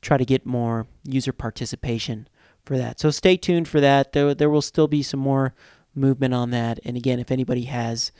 try 0.00 0.16
to 0.16 0.24
get 0.24 0.46
more 0.46 0.86
user 1.04 1.32
participation 1.32 2.28
for 2.64 2.78
that. 2.78 3.00
So 3.00 3.10
stay 3.10 3.36
tuned 3.36 3.68
for 3.68 3.80
that. 3.80 4.12
There, 4.12 4.34
there 4.34 4.50
will 4.50 4.62
still 4.62 4.88
be 4.88 5.02
some 5.02 5.20
more 5.20 5.54
movement 5.94 6.34
on 6.34 6.50
that. 6.50 6.78
And 6.84 6.96
again, 6.96 7.18
if 7.18 7.30
anybody 7.30 7.64
has 7.64 8.12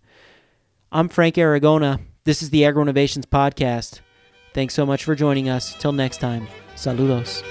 I'm 0.91 1.09
Frank 1.09 1.35
Aragona. 1.35 1.99
This 2.23 2.41
is 2.41 2.49
the 2.49 2.65
Agro 2.65 2.83
Innovations 2.83 3.25
Podcast. 3.25 3.99
Thanks 4.53 4.73
so 4.73 4.85
much 4.85 5.03
for 5.03 5.15
joining 5.15 5.49
us. 5.49 5.75
Till 5.75 5.91
next 5.91 6.17
time, 6.17 6.47
saludos. 6.75 7.43